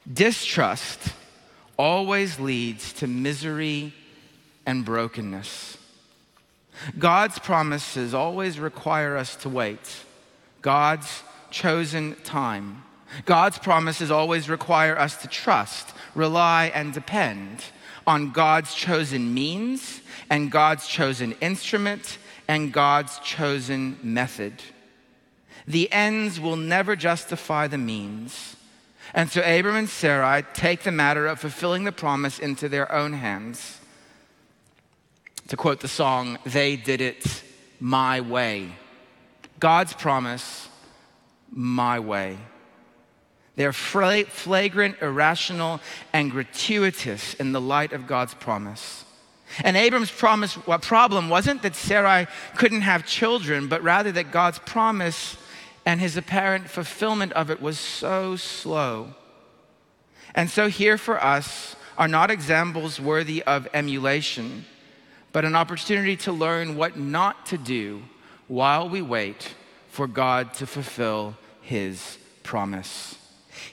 Distrust 0.09 1.11
always 1.75 2.39
leads 2.39 2.93
to 2.93 3.07
misery 3.07 3.95
and 4.65 4.85
brokenness. 4.85 5.77
God's 6.97 7.39
promises 7.39 8.13
always 8.13 8.59
require 8.59 9.17
us 9.17 9.35
to 9.37 9.49
wait. 9.49 10.03
God's 10.61 11.23
chosen 11.49 12.15
time. 12.23 12.83
God's 13.25 13.57
promises 13.57 14.09
always 14.09 14.49
require 14.49 14.97
us 14.97 15.17
to 15.17 15.27
trust, 15.27 15.93
rely, 16.15 16.71
and 16.73 16.93
depend 16.93 17.63
on 18.07 18.31
God's 18.31 18.73
chosen 18.73 19.33
means 19.33 20.01
and 20.29 20.51
God's 20.51 20.87
chosen 20.87 21.33
instrument 21.41 22.17
and 22.47 22.71
God's 22.71 23.19
chosen 23.19 23.97
method. 24.01 24.53
The 25.67 25.91
ends 25.91 26.39
will 26.39 26.55
never 26.55 26.95
justify 26.95 27.67
the 27.67 27.77
means. 27.77 28.55
And 29.13 29.29
so 29.29 29.41
Abram 29.41 29.75
and 29.75 29.89
Sarai 29.89 30.43
take 30.53 30.83
the 30.83 30.91
matter 30.91 31.27
of 31.27 31.39
fulfilling 31.39 31.83
the 31.83 31.91
promise 31.91 32.39
into 32.39 32.69
their 32.69 32.91
own 32.91 33.13
hands. 33.13 33.80
To 35.51 35.57
quote 35.57 35.81
the 35.81 35.89
song, 35.89 36.37
they 36.45 36.77
did 36.77 37.01
it 37.01 37.43
my 37.81 38.21
way. 38.21 38.73
God's 39.59 39.91
promise, 39.91 40.69
my 41.51 41.99
way. 41.99 42.37
They're 43.57 43.73
flagrant, 43.73 45.01
irrational, 45.01 45.81
and 46.13 46.31
gratuitous 46.31 47.33
in 47.33 47.51
the 47.51 47.59
light 47.59 47.91
of 47.91 48.07
God's 48.07 48.33
promise. 48.33 49.03
And 49.61 49.75
Abram's 49.75 50.09
promise, 50.09 50.57
problem 50.79 51.27
wasn't 51.27 51.63
that 51.63 51.75
Sarai 51.75 52.27
couldn't 52.55 52.83
have 52.83 53.05
children, 53.05 53.67
but 53.67 53.83
rather 53.83 54.13
that 54.13 54.31
God's 54.31 54.59
promise 54.59 55.35
and 55.85 55.99
his 55.99 56.15
apparent 56.15 56.69
fulfillment 56.69 57.33
of 57.33 57.51
it 57.51 57.61
was 57.61 57.77
so 57.77 58.37
slow. 58.37 59.15
And 60.33 60.49
so, 60.49 60.69
here 60.69 60.97
for 60.97 61.21
us 61.21 61.75
are 61.97 62.07
not 62.07 62.31
examples 62.31 63.01
worthy 63.01 63.43
of 63.43 63.67
emulation 63.73 64.63
but 65.31 65.45
an 65.45 65.55
opportunity 65.55 66.15
to 66.17 66.31
learn 66.31 66.75
what 66.75 66.97
not 66.97 67.45
to 67.47 67.57
do 67.57 68.03
while 68.47 68.89
we 68.89 69.01
wait 69.01 69.55
for 69.89 70.07
God 70.07 70.53
to 70.55 70.67
fulfill 70.67 71.35
his 71.61 72.17
promise. 72.43 73.17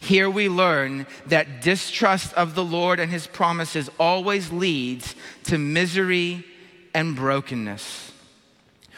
Here 0.01 0.29
we 0.29 0.49
learn 0.49 1.07
that 1.27 1.63
distrust 1.63 2.33
of 2.35 2.55
the 2.55 2.65
Lord 2.65 3.01
and 3.01 3.11
his 3.11 3.27
promises 3.27 3.91
always 3.99 4.53
leads 4.53 5.15
to 5.45 5.59
misery 5.59 6.45
and 6.95 7.17
brokenness. 7.17 8.13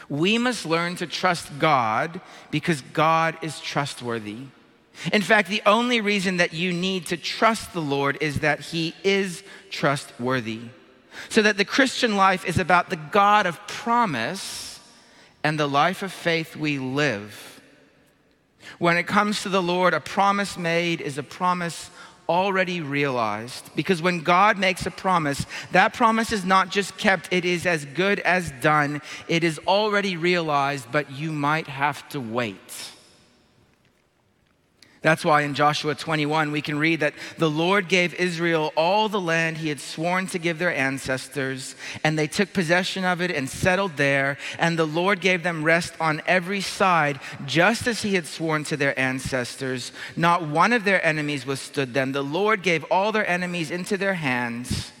We 0.09 0.37
must 0.37 0.65
learn 0.65 0.97
to 0.97 1.07
trust 1.07 1.57
God 1.57 2.19
because 2.51 2.81
God 2.93 3.37
is 3.41 3.59
trustworthy. 3.61 4.39
In 5.13 5.21
fact, 5.21 5.47
the 5.47 5.61
only 5.65 6.01
reason 6.01 6.37
that 6.37 6.53
you 6.53 6.73
need 6.73 7.07
to 7.07 7.17
trust 7.17 7.73
the 7.73 7.81
Lord 7.81 8.17
is 8.21 8.41
that 8.41 8.59
he 8.59 8.93
is 9.03 9.43
trustworthy. 9.69 10.59
So 11.29 11.41
that 11.41 11.57
the 11.57 11.65
Christian 11.65 12.15
life 12.15 12.45
is 12.45 12.57
about 12.57 12.89
the 12.89 12.95
God 12.95 13.45
of 13.45 13.65
promise 13.67 14.79
and 15.43 15.59
the 15.59 15.67
life 15.67 16.03
of 16.03 16.11
faith 16.11 16.55
we 16.55 16.79
live. 16.79 17.61
When 18.79 18.97
it 18.97 19.07
comes 19.07 19.43
to 19.43 19.49
the 19.49 19.61
Lord, 19.61 19.93
a 19.93 19.99
promise 19.99 20.57
made 20.57 21.01
is 21.01 21.17
a 21.17 21.23
promise 21.23 21.89
already 22.29 22.81
realized. 22.81 23.69
Because 23.75 24.01
when 24.01 24.21
God 24.21 24.57
makes 24.57 24.85
a 24.85 24.91
promise, 24.91 25.45
that 25.71 25.93
promise 25.93 26.31
is 26.31 26.45
not 26.45 26.69
just 26.69 26.97
kept, 26.97 27.31
it 27.31 27.43
is 27.43 27.65
as 27.65 27.85
good 27.85 28.19
as 28.21 28.51
done. 28.61 29.01
It 29.27 29.43
is 29.43 29.59
already 29.67 30.15
realized, 30.15 30.91
but 30.91 31.11
you 31.11 31.31
might 31.31 31.67
have 31.67 32.07
to 32.09 32.19
wait. 32.19 32.91
That's 35.03 35.25
why 35.25 35.41
in 35.41 35.55
Joshua 35.55 35.95
21, 35.95 36.51
we 36.51 36.61
can 36.61 36.77
read 36.77 36.99
that 36.99 37.15
the 37.39 37.49
Lord 37.49 37.87
gave 37.87 38.13
Israel 38.13 38.71
all 38.77 39.09
the 39.09 39.19
land 39.19 39.57
he 39.57 39.69
had 39.69 39.79
sworn 39.79 40.27
to 40.27 40.37
give 40.37 40.59
their 40.59 40.75
ancestors, 40.75 41.75
and 42.03 42.19
they 42.19 42.27
took 42.27 42.53
possession 42.53 43.03
of 43.03 43.19
it 43.19 43.31
and 43.31 43.49
settled 43.49 43.97
there. 43.97 44.37
And 44.59 44.77
the 44.77 44.85
Lord 44.85 45.19
gave 45.19 45.41
them 45.41 45.63
rest 45.63 45.95
on 45.99 46.21
every 46.27 46.61
side, 46.61 47.19
just 47.47 47.87
as 47.87 48.03
he 48.03 48.13
had 48.13 48.27
sworn 48.27 48.63
to 48.65 48.77
their 48.77 48.97
ancestors. 48.99 49.91
Not 50.15 50.47
one 50.47 50.71
of 50.71 50.83
their 50.83 51.03
enemies 51.03 51.47
withstood 51.47 51.95
them. 51.95 52.11
The 52.11 52.21
Lord 52.21 52.61
gave 52.61 52.83
all 52.91 53.11
their 53.11 53.27
enemies 53.27 53.71
into 53.71 53.97
their 53.97 54.13
hands. 54.13 54.91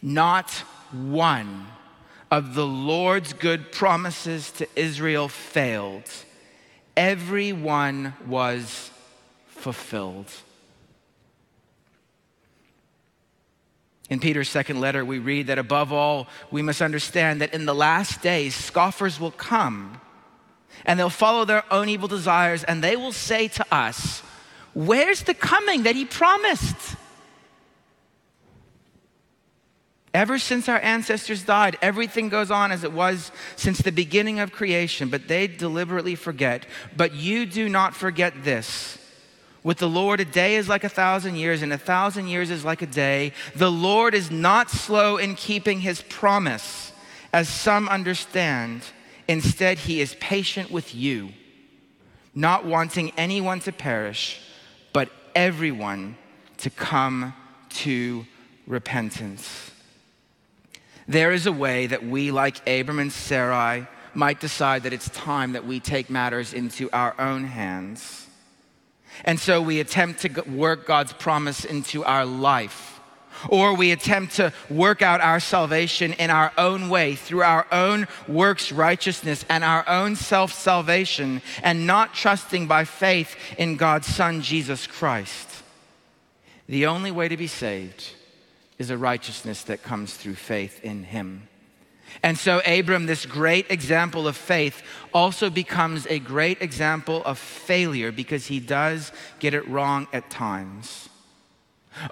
Not 0.00 0.52
one 0.92 1.66
of 2.30 2.54
the 2.54 2.66
Lord's 2.66 3.32
good 3.32 3.72
promises 3.72 4.52
to 4.52 4.68
Israel 4.76 5.28
failed. 5.28 6.04
Every 6.96 7.52
one 7.52 8.14
was 8.24 8.92
fulfilled. 9.66 10.30
In 14.08 14.20
Peter's 14.20 14.48
second 14.48 14.78
letter, 14.78 15.04
we 15.04 15.18
read 15.18 15.48
that 15.48 15.58
above 15.58 15.92
all, 15.92 16.28
we 16.52 16.62
must 16.62 16.80
understand 16.80 17.40
that 17.40 17.52
in 17.52 17.66
the 17.66 17.74
last 17.74 18.22
days, 18.22 18.54
scoffers 18.54 19.18
will 19.18 19.32
come 19.32 20.00
and 20.84 21.00
they'll 21.00 21.10
follow 21.10 21.44
their 21.44 21.64
own 21.72 21.88
evil 21.88 22.06
desires 22.06 22.62
and 22.62 22.84
they 22.84 22.94
will 22.94 23.10
say 23.10 23.48
to 23.48 23.66
us, 23.72 24.22
Where's 24.72 25.22
the 25.22 25.34
coming 25.34 25.82
that 25.82 25.96
he 25.96 26.04
promised? 26.04 26.76
Ever 30.14 30.38
since 30.38 30.68
our 30.68 30.78
ancestors 30.78 31.42
died, 31.42 31.76
everything 31.82 32.28
goes 32.28 32.52
on 32.52 32.70
as 32.70 32.84
it 32.84 32.92
was 32.92 33.32
since 33.56 33.78
the 33.78 33.90
beginning 33.90 34.38
of 34.38 34.52
creation, 34.52 35.08
but 35.08 35.26
they 35.26 35.48
deliberately 35.48 36.14
forget. 36.14 36.66
But 36.96 37.14
you 37.14 37.46
do 37.46 37.68
not 37.68 37.96
forget 37.96 38.44
this 38.44 38.98
with 39.66 39.78
the 39.78 39.88
Lord, 39.88 40.20
a 40.20 40.24
day 40.24 40.54
is 40.54 40.68
like 40.68 40.84
a 40.84 40.88
thousand 40.88 41.34
years, 41.34 41.60
and 41.60 41.72
a 41.72 41.76
thousand 41.76 42.28
years 42.28 42.50
is 42.50 42.64
like 42.64 42.82
a 42.82 42.86
day. 42.86 43.32
The 43.56 43.68
Lord 43.68 44.14
is 44.14 44.30
not 44.30 44.70
slow 44.70 45.16
in 45.16 45.34
keeping 45.34 45.80
his 45.80 46.02
promise, 46.02 46.92
as 47.32 47.48
some 47.48 47.88
understand. 47.88 48.82
Instead, 49.26 49.78
he 49.78 50.00
is 50.00 50.14
patient 50.20 50.70
with 50.70 50.94
you, 50.94 51.30
not 52.32 52.64
wanting 52.64 53.10
anyone 53.16 53.58
to 53.58 53.72
perish, 53.72 54.40
but 54.92 55.10
everyone 55.34 56.16
to 56.58 56.70
come 56.70 57.34
to 57.70 58.24
repentance. 58.68 59.72
There 61.08 61.32
is 61.32 61.46
a 61.46 61.52
way 61.52 61.88
that 61.88 62.06
we, 62.06 62.30
like 62.30 62.58
Abram 62.68 63.00
and 63.00 63.12
Sarai, 63.12 63.88
might 64.14 64.38
decide 64.38 64.84
that 64.84 64.92
it's 64.92 65.10
time 65.10 65.54
that 65.54 65.66
we 65.66 65.80
take 65.80 66.08
matters 66.08 66.52
into 66.52 66.88
our 66.92 67.20
own 67.20 67.42
hands 67.42 68.25
and 69.24 69.38
so 69.38 69.60
we 69.60 69.80
attempt 69.80 70.22
to 70.22 70.42
work 70.42 70.86
God's 70.86 71.12
promise 71.12 71.64
into 71.64 72.04
our 72.04 72.24
life. 72.24 73.00
Or 73.48 73.74
we 73.74 73.92
attempt 73.92 74.36
to 74.36 74.52
work 74.70 75.02
out 75.02 75.20
our 75.20 75.40
salvation 75.40 76.14
in 76.14 76.30
our 76.30 76.52
own 76.56 76.88
way 76.88 77.14
through 77.14 77.42
our 77.42 77.66
own 77.70 78.08
works 78.26 78.72
righteousness 78.72 79.44
and 79.48 79.62
our 79.62 79.86
own 79.88 80.16
self 80.16 80.52
salvation 80.52 81.42
and 81.62 81.86
not 81.86 82.14
trusting 82.14 82.66
by 82.66 82.84
faith 82.84 83.36
in 83.58 83.76
God's 83.76 84.06
Son, 84.06 84.40
Jesus 84.40 84.86
Christ. 84.86 85.62
The 86.68 86.86
only 86.86 87.10
way 87.10 87.28
to 87.28 87.36
be 87.36 87.46
saved 87.46 88.10
is 88.78 88.90
a 88.90 88.98
righteousness 88.98 89.62
that 89.64 89.82
comes 89.82 90.14
through 90.14 90.34
faith 90.34 90.84
in 90.84 91.04
him. 91.04 91.48
And 92.26 92.36
so, 92.36 92.60
Abram, 92.66 93.06
this 93.06 93.24
great 93.24 93.70
example 93.70 94.26
of 94.26 94.36
faith, 94.36 94.82
also 95.14 95.48
becomes 95.48 96.08
a 96.08 96.18
great 96.18 96.60
example 96.60 97.22
of 97.22 97.38
failure 97.38 98.10
because 98.10 98.46
he 98.46 98.58
does 98.58 99.12
get 99.38 99.54
it 99.54 99.68
wrong 99.68 100.08
at 100.12 100.28
times. 100.28 101.08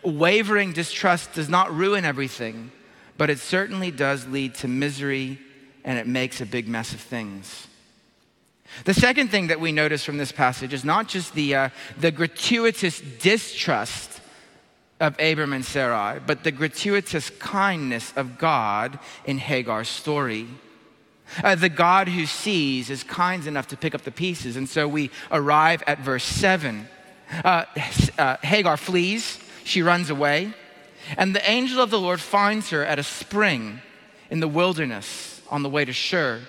Wavering 0.04 0.73
distrust 0.73 1.33
does 1.33 1.49
not 1.49 1.75
ruin 1.75 2.04
everything, 2.04 2.71
but 3.16 3.28
it 3.28 3.40
certainly 3.40 3.90
does 3.90 4.25
lead 4.28 4.54
to 4.54 4.68
misery 4.68 5.40
and 5.83 5.99
it 5.99 6.06
makes 6.06 6.40
a 6.40 6.47
big 6.47 6.68
mess 6.68 6.94
of 6.94 7.00
things. 7.00 7.66
The 8.85 8.94
second 8.94 9.33
thing 9.33 9.49
that 9.49 9.59
we 9.59 9.73
notice 9.73 10.04
from 10.04 10.18
this 10.18 10.30
passage 10.30 10.73
is 10.73 10.85
not 10.85 11.09
just 11.09 11.35
the, 11.35 11.56
uh, 11.56 11.68
the 11.99 12.12
gratuitous 12.12 13.00
distrust 13.00 14.13
of 15.04 15.20
Abram 15.20 15.52
and 15.52 15.64
Sarai, 15.64 16.18
but 16.26 16.44
the 16.44 16.50
gratuitous 16.50 17.28
kindness 17.28 18.12
of 18.16 18.38
God 18.38 18.99
in 19.26 19.37
Hagar's 19.37 19.88
story. 19.88 20.49
Uh, 21.42 21.54
the 21.54 21.68
God 21.68 22.08
who 22.08 22.25
sees 22.25 22.88
is 22.88 23.02
kind 23.02 23.46
enough 23.46 23.68
to 23.68 23.76
pick 23.76 23.94
up 23.94 24.02
the 24.02 24.11
pieces. 24.11 24.56
And 24.56 24.66
so 24.66 24.88
we 24.88 25.11
arrive 25.30 25.82
at 25.87 26.00
verse 26.00 26.25
7. 26.25 26.88
Uh, 27.44 27.64
uh, 28.18 28.37
Hagar 28.42 28.78
flees, 28.78 29.38
she 29.64 29.82
runs 29.82 30.08
away, 30.08 30.54
and 31.18 31.34
the 31.34 31.50
angel 31.50 31.80
of 31.80 31.90
the 31.90 32.00
Lord 32.00 32.20
finds 32.20 32.70
her 32.70 32.82
at 32.82 32.99
a 32.99 33.02
spring 33.02 33.80
in 34.30 34.40
the 34.40 34.49
wilderness 34.49 35.42
on 35.50 35.62
the 35.62 35.68
way 35.68 35.84
to 35.84 35.92
Shur. 35.92 36.40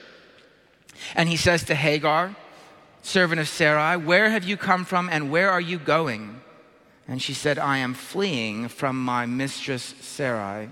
And 1.14 1.28
he 1.28 1.36
says 1.36 1.64
to 1.66 1.76
Hagar, 1.76 2.36
servant 3.02 3.42
of 3.42 3.50
Sarai, 3.50 3.98
Where 3.98 4.30
have 4.30 4.46
you 4.46 4.56
come 4.56 4.86
from 4.86 5.10
and 5.10 5.30
where 5.30 5.52
are 5.52 5.62
you 5.62 5.78
going? 5.78 6.40
And 7.08 7.22
she 7.22 7.34
said, 7.34 7.60
I 7.60 7.78
am 7.78 7.94
fleeing 7.94 8.68
from 8.68 9.04
my 9.04 9.26
mistress 9.26 9.94
Sarai. 10.02 10.70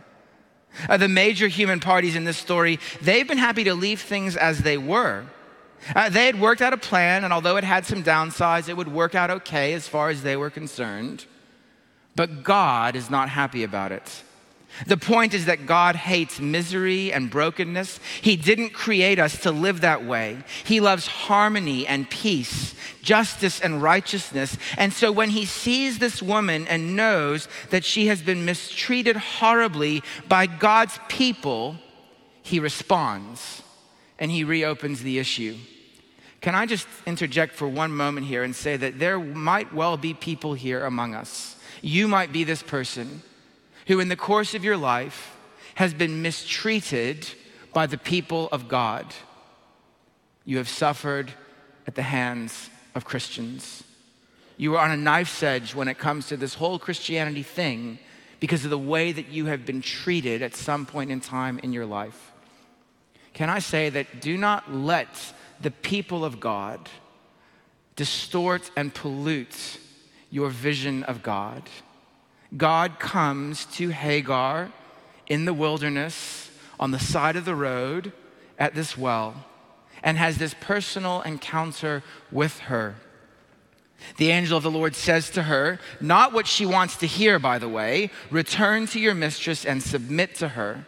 Uh, 0.89 0.97
the 0.97 1.07
major 1.07 1.47
human 1.47 1.79
parties 1.79 2.15
in 2.15 2.23
this 2.23 2.37
story, 2.37 2.79
they've 3.01 3.27
been 3.27 3.37
happy 3.37 3.63
to 3.65 3.75
leave 3.75 4.01
things 4.01 4.35
as 4.35 4.59
they 4.59 4.77
were. 4.77 5.25
Uh, 5.95 6.09
they 6.09 6.25
had 6.25 6.39
worked 6.39 6.61
out 6.61 6.73
a 6.73 6.77
plan, 6.77 7.23
and 7.23 7.33
although 7.33 7.57
it 7.57 7.63
had 7.63 7.85
some 7.85 8.03
downsides, 8.03 8.69
it 8.69 8.77
would 8.77 8.91
work 8.91 9.15
out 9.15 9.29
okay 9.29 9.73
as 9.73 9.87
far 9.87 10.09
as 10.09 10.23
they 10.23 10.35
were 10.35 10.49
concerned. 10.49 11.25
But 12.15 12.43
God 12.43 12.95
is 12.95 13.09
not 13.09 13.29
happy 13.29 13.63
about 13.63 13.91
it. 13.91 14.23
The 14.87 14.97
point 14.97 15.33
is 15.33 15.45
that 15.45 15.65
God 15.65 15.95
hates 15.95 16.39
misery 16.39 17.13
and 17.13 17.29
brokenness. 17.29 17.99
He 18.21 18.35
didn't 18.35 18.71
create 18.71 19.19
us 19.19 19.39
to 19.41 19.51
live 19.51 19.81
that 19.81 20.03
way. 20.03 20.43
He 20.63 20.79
loves 20.79 21.05
harmony 21.05 21.85
and 21.85 22.09
peace, 22.09 22.73
justice 23.01 23.61
and 23.61 23.83
righteousness. 23.83 24.57
And 24.77 24.91
so 24.91 25.11
when 25.11 25.29
he 25.29 25.45
sees 25.45 25.99
this 25.99 26.21
woman 26.21 26.67
and 26.67 26.95
knows 26.95 27.47
that 27.69 27.85
she 27.85 28.07
has 28.07 28.21
been 28.21 28.45
mistreated 28.45 29.15
horribly 29.15 30.01
by 30.27 30.47
God's 30.47 30.99
people, 31.07 31.77
he 32.41 32.59
responds 32.59 33.61
and 34.17 34.31
he 34.31 34.43
reopens 34.43 35.03
the 35.03 35.19
issue. 35.19 35.55
Can 36.41 36.55
I 36.55 36.65
just 36.65 36.87
interject 37.05 37.53
for 37.53 37.67
one 37.67 37.95
moment 37.95 38.27
here 38.27 38.43
and 38.43 38.55
say 38.55 38.75
that 38.75 38.99
there 38.99 39.19
might 39.19 39.71
well 39.73 39.97
be 39.97 40.13
people 40.13 40.55
here 40.55 40.83
among 40.83 41.15
us. 41.15 41.55
You 41.81 42.07
might 42.07 42.33
be 42.33 42.43
this 42.43 42.61
person 42.63 43.21
who, 43.87 43.99
in 43.99 44.09
the 44.09 44.15
course 44.15 44.53
of 44.53 44.63
your 44.63 44.77
life, 44.77 45.35
has 45.75 45.93
been 45.93 46.21
mistreated 46.21 47.27
by 47.73 47.87
the 47.87 47.97
people 47.97 48.49
of 48.51 48.67
God. 48.67 49.05
You 50.45 50.57
have 50.57 50.69
suffered 50.69 51.33
at 51.87 51.95
the 51.95 52.03
hands 52.03 52.69
of 52.95 53.05
Christians. 53.05 53.83
You 54.57 54.75
are 54.75 54.85
on 54.85 54.91
a 54.91 54.97
knife's 54.97 55.41
edge 55.41 55.73
when 55.73 55.87
it 55.87 55.97
comes 55.97 56.27
to 56.27 56.37
this 56.37 56.53
whole 56.53 56.77
Christianity 56.77 57.43
thing 57.43 57.97
because 58.39 58.63
of 58.65 58.69
the 58.69 58.77
way 58.77 59.11
that 59.11 59.29
you 59.29 59.45
have 59.45 59.65
been 59.65 59.81
treated 59.81 60.41
at 60.41 60.55
some 60.55 60.85
point 60.85 61.11
in 61.11 61.19
time 61.19 61.59
in 61.59 61.73
your 61.73 61.85
life. 61.85 62.31
Can 63.33 63.49
I 63.49 63.59
say 63.59 63.89
that 63.89 64.21
do 64.21 64.37
not 64.37 64.71
let 64.71 65.07
the 65.59 65.71
people 65.71 66.23
of 66.23 66.39
God 66.39 66.89
distort 67.95 68.69
and 68.75 68.93
pollute 68.93 69.79
your 70.29 70.49
vision 70.49 71.03
of 71.03 71.23
God? 71.23 71.63
God 72.55 72.99
comes 72.99 73.65
to 73.77 73.89
Hagar 73.89 74.71
in 75.27 75.45
the 75.45 75.53
wilderness 75.53 76.51
on 76.79 76.91
the 76.91 76.99
side 76.99 77.35
of 77.35 77.45
the 77.45 77.55
road 77.55 78.11
at 78.59 78.75
this 78.75 78.97
well 78.97 79.45
and 80.03 80.17
has 80.17 80.37
this 80.37 80.53
personal 80.59 81.21
encounter 81.21 82.03
with 82.31 82.59
her. 82.59 82.95
The 84.17 84.31
angel 84.31 84.57
of 84.57 84.63
the 84.63 84.71
Lord 84.71 84.95
says 84.95 85.29
to 85.31 85.43
her, 85.43 85.79
not 86.01 86.33
what 86.33 86.45
she 86.45 86.65
wants 86.65 86.97
to 86.97 87.07
hear, 87.07 87.39
by 87.39 87.57
the 87.57 87.69
way, 87.69 88.11
return 88.29 88.85
to 88.87 88.99
your 88.99 89.15
mistress 89.15 89.65
and 89.65 89.81
submit 89.81 90.35
to 90.35 90.49
her. 90.49 90.85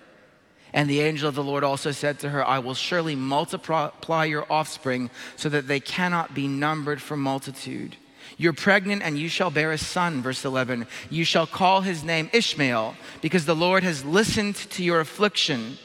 And 0.73 0.89
the 0.89 0.99
angel 0.99 1.30
of 1.30 1.36
the 1.36 1.43
Lord 1.43 1.63
also 1.63 1.91
said 1.91 2.19
to 2.19 2.30
her, 2.30 2.45
I 2.45 2.60
will 2.60 2.73
surely 2.73 3.15
multiply 3.15 4.25
your 4.25 4.45
offspring 4.51 5.10
so 5.38 5.47
that 5.47 5.67
they 5.67 5.80
cannot 5.80 6.34
be 6.34 6.49
numbered 6.49 7.01
for 7.01 7.15
multitude. 7.15 7.95
You're 8.38 8.54
pregnant 8.54 9.04
and 9.04 9.18
you 9.18 9.30
shall 9.30 9.52
bear 9.52 9.72
a 9.72 9.78
son, 9.78 10.22
verse 10.22 10.46
11. 10.46 10.88
You 11.10 11.26
shall 11.26 11.48
call 11.48 11.82
his 11.82 12.04
name 12.04 12.30
Ishmael, 12.34 12.96
because 13.22 13.46
the 13.46 13.56
Lord 13.56 13.84
has 13.84 14.04
listened 14.04 14.56
to 14.56 14.84
your 14.84 15.00
affliction. 15.00 15.78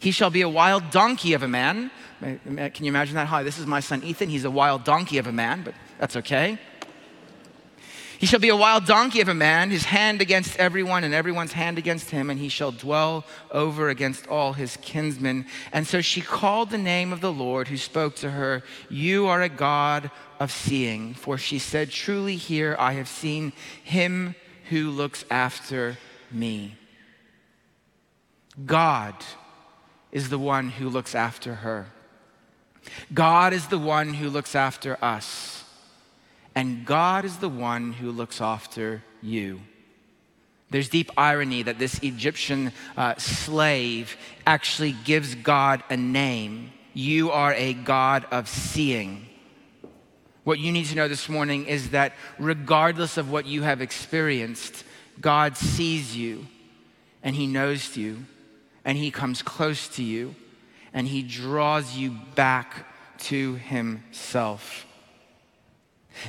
He 0.00 0.10
shall 0.10 0.30
be 0.30 0.42
a 0.42 0.48
wild 0.48 0.90
donkey 0.90 1.32
of 1.32 1.42
a 1.42 1.48
man. 1.48 1.90
Can 2.20 2.84
you 2.84 2.88
imagine 2.88 3.14
that? 3.16 3.26
Hi, 3.28 3.42
this 3.42 3.58
is 3.58 3.66
my 3.66 3.80
son 3.80 4.02
Ethan. 4.02 4.28
He's 4.28 4.44
a 4.44 4.50
wild 4.50 4.84
donkey 4.84 5.18
of 5.18 5.26
a 5.26 5.32
man, 5.32 5.62
but 5.64 5.74
that's 5.98 6.16
okay. 6.16 6.58
He 8.18 8.26
shall 8.26 8.38
be 8.38 8.50
a 8.50 8.56
wild 8.56 8.86
donkey 8.86 9.20
of 9.20 9.26
a 9.26 9.34
man, 9.34 9.70
his 9.70 9.82
hand 9.82 10.22
against 10.22 10.56
everyone, 10.56 11.02
and 11.02 11.12
everyone's 11.12 11.54
hand 11.54 11.76
against 11.76 12.10
him, 12.10 12.30
and 12.30 12.38
he 12.38 12.48
shall 12.48 12.70
dwell 12.70 13.24
over 13.50 13.88
against 13.88 14.28
all 14.28 14.52
his 14.52 14.76
kinsmen. 14.76 15.44
And 15.72 15.88
so 15.88 16.00
she 16.00 16.20
called 16.20 16.70
the 16.70 16.78
name 16.78 17.12
of 17.12 17.20
the 17.20 17.32
Lord 17.32 17.66
who 17.66 17.76
spoke 17.76 18.14
to 18.16 18.30
her, 18.30 18.62
You 18.88 19.26
are 19.26 19.42
a 19.42 19.48
God 19.48 20.12
of 20.42 20.50
seeing. 20.50 21.14
For 21.14 21.38
she 21.38 21.58
said, 21.58 21.90
Truly 21.90 22.36
here 22.36 22.76
I 22.78 22.92
have 22.92 23.08
seen 23.08 23.52
him 23.82 24.34
who 24.70 24.90
looks 24.90 25.24
after 25.30 25.98
me. 26.30 26.76
God 28.66 29.14
is 30.10 30.28
the 30.28 30.38
one 30.38 30.70
who 30.70 30.88
looks 30.88 31.14
after 31.14 31.56
her. 31.56 31.86
God 33.14 33.52
is 33.52 33.68
the 33.68 33.78
one 33.78 34.14
who 34.14 34.28
looks 34.28 34.54
after 34.54 35.02
us 35.02 35.62
and 36.54 36.84
God 36.84 37.24
is 37.24 37.38
the 37.38 37.48
one 37.48 37.92
who 37.92 38.10
looks 38.10 38.40
after 38.40 39.02
you. 39.22 39.60
There's 40.70 40.88
deep 40.88 41.10
irony 41.16 41.62
that 41.62 41.78
this 41.78 41.98
Egyptian 42.02 42.72
uh, 42.96 43.16
slave 43.16 44.16
actually 44.46 44.92
gives 44.92 45.34
God 45.34 45.82
a 45.90 45.96
name. 45.96 46.72
You 46.94 47.30
are 47.30 47.52
a 47.54 47.74
God 47.74 48.26
of 48.30 48.48
seeing. 48.48 49.26
What 50.44 50.58
you 50.58 50.72
need 50.72 50.86
to 50.86 50.96
know 50.96 51.08
this 51.08 51.28
morning 51.28 51.66
is 51.66 51.90
that 51.90 52.14
regardless 52.38 53.16
of 53.16 53.30
what 53.30 53.46
you 53.46 53.62
have 53.62 53.80
experienced, 53.80 54.84
God 55.20 55.56
sees 55.56 56.16
you 56.16 56.46
and 57.22 57.36
He 57.36 57.46
knows 57.46 57.96
you 57.96 58.24
and 58.84 58.98
He 58.98 59.10
comes 59.10 59.42
close 59.42 59.88
to 59.88 60.02
you 60.02 60.34
and 60.92 61.06
He 61.06 61.22
draws 61.22 61.96
you 61.96 62.16
back 62.34 62.86
to 63.18 63.54
Himself. 63.54 64.86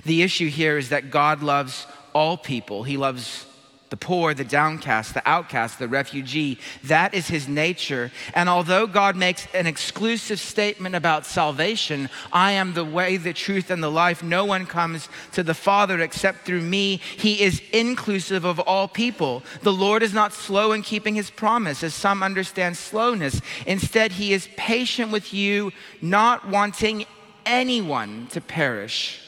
The 0.03 0.21
issue 0.21 0.47
here 0.47 0.77
is 0.77 0.89
that 0.89 1.09
God 1.11 1.41
loves 1.41 1.87
all 2.13 2.37
people. 2.37 2.83
He 2.83 2.97
loves 2.97 3.45
the 3.93 3.97
poor, 3.97 4.33
the 4.33 4.43
downcast, 4.43 5.13
the 5.13 5.21
outcast, 5.29 5.77
the 5.77 5.87
refugee. 5.87 6.57
That 6.85 7.13
is 7.13 7.27
his 7.27 7.47
nature. 7.47 8.11
And 8.33 8.49
although 8.49 8.87
God 8.87 9.15
makes 9.15 9.45
an 9.53 9.67
exclusive 9.67 10.39
statement 10.39 10.95
about 10.95 11.27
salvation, 11.27 12.09
I 12.31 12.53
am 12.53 12.73
the 12.73 12.83
way, 12.83 13.17
the 13.17 13.33
truth, 13.33 13.69
and 13.69 13.83
the 13.83 13.91
life, 13.91 14.23
no 14.23 14.45
one 14.45 14.65
comes 14.65 15.09
to 15.33 15.43
the 15.43 15.53
Father 15.53 16.01
except 16.01 16.43
through 16.43 16.61
me. 16.61 17.01
He 17.17 17.43
is 17.43 17.61
inclusive 17.71 18.45
of 18.45 18.59
all 18.61 18.87
people. 18.87 19.43
The 19.61 19.71
Lord 19.71 20.01
is 20.01 20.11
not 20.11 20.33
slow 20.33 20.71
in 20.71 20.81
keeping 20.81 21.13
his 21.13 21.29
promise, 21.29 21.83
as 21.83 21.93
some 21.93 22.23
understand 22.23 22.75
slowness. 22.77 23.41
Instead, 23.67 24.13
he 24.13 24.33
is 24.33 24.49
patient 24.57 25.11
with 25.11 25.35
you, 25.35 25.71
not 26.01 26.49
wanting 26.49 27.05
anyone 27.45 28.25
to 28.31 28.41
perish 28.41 29.19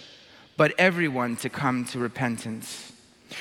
but 0.58 0.73
everyone 0.78 1.36
to 1.36 1.49
come 1.49 1.84
to 1.84 1.99
repentance. 1.99 2.94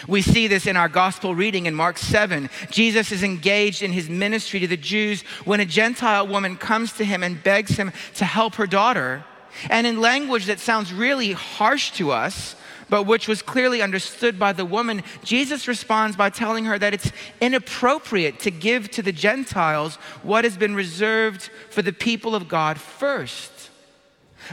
We 0.08 0.22
see 0.22 0.46
this 0.46 0.66
in 0.66 0.76
our 0.76 0.88
gospel 0.88 1.34
reading 1.34 1.66
in 1.66 1.74
Mark 1.74 1.98
7. 1.98 2.50
Jesus 2.70 3.12
is 3.12 3.22
engaged 3.22 3.82
in 3.82 3.92
his 3.92 4.08
ministry 4.08 4.60
to 4.60 4.66
the 4.66 4.76
Jews 4.76 5.22
when 5.44 5.60
a 5.60 5.64
Gentile 5.64 6.26
woman 6.26 6.56
comes 6.56 6.92
to 6.94 7.04
him 7.04 7.22
and 7.22 7.42
begs 7.42 7.76
him 7.76 7.92
to 8.14 8.24
help 8.24 8.56
her 8.56 8.66
daughter. 8.66 9.24
And 9.70 9.86
in 9.86 10.00
language 10.00 10.46
that 10.46 10.60
sounds 10.60 10.92
really 10.92 11.32
harsh 11.32 11.92
to 11.92 12.10
us, 12.10 12.56
but 12.88 13.04
which 13.04 13.28
was 13.28 13.42
clearly 13.42 13.80
understood 13.82 14.38
by 14.38 14.52
the 14.52 14.64
woman, 14.64 15.02
Jesus 15.22 15.66
responds 15.66 16.16
by 16.16 16.30
telling 16.30 16.64
her 16.66 16.78
that 16.78 16.94
it's 16.94 17.12
inappropriate 17.40 18.40
to 18.40 18.50
give 18.50 18.90
to 18.92 19.02
the 19.02 19.12
Gentiles 19.12 19.96
what 20.22 20.44
has 20.44 20.56
been 20.56 20.74
reserved 20.74 21.50
for 21.70 21.82
the 21.82 21.92
people 21.92 22.34
of 22.34 22.48
God 22.48 22.78
first. 22.78 23.50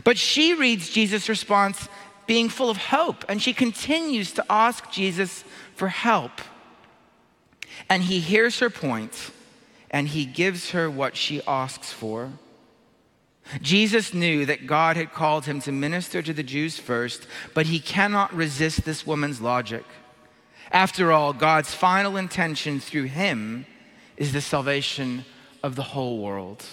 But 0.04 0.18
she 0.18 0.54
reads 0.54 0.90
Jesus' 0.90 1.28
response 1.28 1.90
being 2.28 2.50
full 2.50 2.70
of 2.70 2.78
hope, 2.78 3.26
and 3.28 3.42
she 3.42 3.54
continues 3.54 4.32
to 4.34 4.46
ask 4.50 4.92
Jesus 4.92 5.44
for 5.76 5.88
help. 5.88 6.42
And 7.90 8.04
he 8.04 8.20
hears 8.20 8.60
her 8.60 8.70
point 8.70 9.32
and 9.90 10.08
he 10.08 10.26
gives 10.26 10.72
her 10.72 10.90
what 10.90 11.16
she 11.18 11.42
asks 11.46 11.92
for. 11.92 12.32
Jesus 13.62 14.14
knew 14.14 14.46
that 14.46 14.68
God 14.68 14.96
had 14.96 15.12
called 15.12 15.46
him 15.46 15.60
to 15.62 15.72
minister 15.72 16.22
to 16.22 16.34
the 16.34 16.44
Jews 16.44 16.80
first, 16.80 17.28
but 17.54 17.66
he 17.66 17.80
cannot 17.80 18.34
resist 18.34 18.86
this 18.86 19.06
woman's 19.06 19.42
logic. 19.42 19.84
After 20.72 21.12
all, 21.12 21.34
God's 21.34 21.74
final 21.74 22.16
intention 22.16 22.80
through 22.80 23.06
him 23.06 23.66
is 24.16 24.32
the 24.32 24.42
salvation 24.42 25.26
of 25.62 25.76
the 25.76 25.84
whole 25.84 26.20
world. 26.20 26.64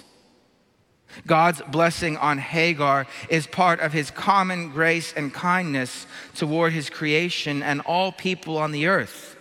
God's 1.26 1.62
blessing 1.62 2.16
on 2.16 2.38
Hagar 2.38 3.06
is 3.28 3.46
part 3.46 3.80
of 3.80 3.92
his 3.92 4.10
common 4.10 4.70
grace 4.70 5.12
and 5.12 5.32
kindness 5.32 6.06
toward 6.34 6.72
his 6.72 6.90
creation 6.90 7.62
and 7.62 7.80
all 7.82 8.12
people 8.12 8.58
on 8.58 8.72
the 8.72 8.86
earth. 8.86 9.36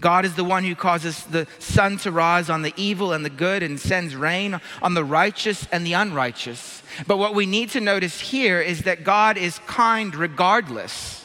God 0.00 0.24
is 0.24 0.36
the 0.36 0.44
one 0.44 0.64
who 0.64 0.76
causes 0.76 1.24
the 1.24 1.48
sun 1.58 1.96
to 1.98 2.12
rise 2.12 2.48
on 2.48 2.62
the 2.62 2.72
evil 2.76 3.12
and 3.12 3.24
the 3.24 3.30
good 3.30 3.62
and 3.62 3.80
sends 3.80 4.14
rain 4.14 4.60
on 4.80 4.94
the 4.94 5.04
righteous 5.04 5.66
and 5.72 5.84
the 5.84 5.94
unrighteous. 5.94 6.82
But 7.06 7.16
what 7.16 7.34
we 7.34 7.46
need 7.46 7.70
to 7.70 7.80
notice 7.80 8.20
here 8.20 8.60
is 8.60 8.82
that 8.82 9.02
God 9.02 9.36
is 9.36 9.58
kind 9.66 10.14
regardless. 10.14 11.24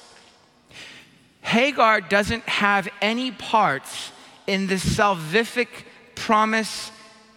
Hagar 1.41 2.01
doesn't 2.01 2.47
have 2.49 2.87
any 3.01 3.31
parts 3.31 4.11
in 4.47 4.67
the 4.67 4.75
salvific 4.75 5.67
promise 6.15 6.91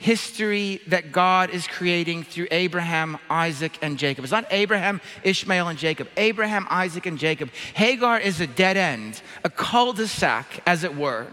history 0.06 0.80
that 0.86 1.10
God 1.10 1.50
is 1.50 1.66
creating 1.66 2.22
through 2.22 2.46
Abraham, 2.52 3.18
Isaac, 3.28 3.76
and 3.82 3.98
Jacob. 3.98 4.22
It's 4.22 4.30
not 4.30 4.46
Abraham, 4.52 5.00
Ishmael, 5.24 5.66
and 5.66 5.76
Jacob. 5.76 6.06
Abraham, 6.16 6.64
Isaac, 6.70 7.06
and 7.06 7.18
Jacob. 7.18 7.50
Hagar 7.74 8.20
is 8.20 8.40
a 8.40 8.46
dead 8.46 8.76
end, 8.76 9.20
a 9.42 9.50
cul 9.50 9.94
de 9.94 10.06
sac, 10.06 10.62
as 10.64 10.84
it 10.84 10.96
were. 10.96 11.26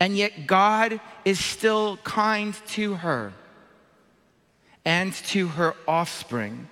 And 0.00 0.16
yet 0.16 0.48
God 0.48 1.00
is 1.24 1.38
still 1.38 1.98
kind 1.98 2.54
to 2.70 2.94
her 2.94 3.32
and 4.84 5.12
to 5.30 5.46
her 5.46 5.76
offspring. 5.86 6.68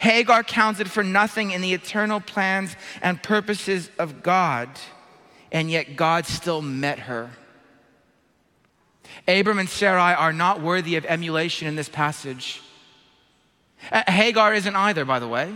Hagar 0.00 0.42
counted 0.42 0.90
for 0.90 1.04
nothing 1.04 1.52
in 1.52 1.60
the 1.60 1.74
eternal 1.74 2.18
plans 2.18 2.74
and 3.02 3.22
purposes 3.22 3.88
of 4.00 4.24
God, 4.24 4.68
and 5.52 5.70
yet 5.70 5.94
God 5.94 6.26
still 6.26 6.60
met 6.60 6.98
her. 6.98 7.30
Abram 9.26 9.58
and 9.58 9.68
Sarai 9.68 10.14
are 10.14 10.32
not 10.32 10.60
worthy 10.60 10.96
of 10.96 11.04
emulation 11.06 11.68
in 11.68 11.76
this 11.76 11.88
passage. 11.88 12.62
Uh, 13.90 14.02
Hagar 14.10 14.54
isn't 14.54 14.76
either, 14.76 15.04
by 15.04 15.18
the 15.18 15.28
way. 15.28 15.54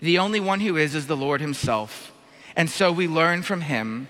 The 0.00 0.18
only 0.18 0.40
one 0.40 0.60
who 0.60 0.76
is 0.76 0.94
is 0.94 1.06
the 1.06 1.16
Lord 1.16 1.40
Himself. 1.40 2.12
And 2.56 2.68
so 2.70 2.90
we 2.90 3.06
learn 3.06 3.42
from 3.42 3.62
Him 3.62 4.08